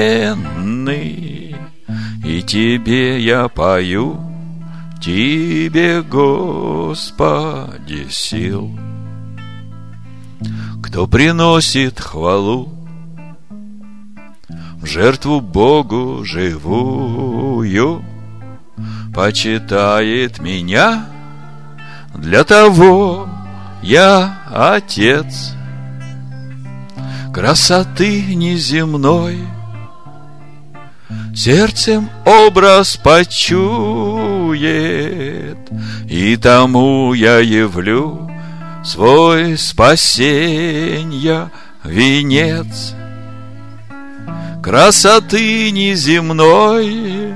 [2.26, 4.18] И тебе я пою,
[5.02, 6.48] тебе, Господи,
[8.10, 8.72] сил.
[10.82, 12.75] Кто приносит хвалу
[14.86, 18.04] жертву Богу живую,
[19.14, 21.06] почитает меня,
[22.14, 23.28] для того
[23.82, 25.54] я Отец.
[27.34, 29.40] Красоты неземной—
[31.36, 33.58] Сердцем образ почует,
[36.08, 38.32] И тому я явлю
[38.86, 41.52] свой спасенья
[41.84, 42.96] венец
[44.66, 47.36] красоты неземной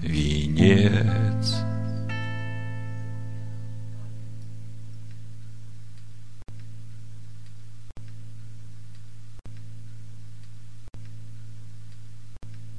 [0.02, 1.37] венец.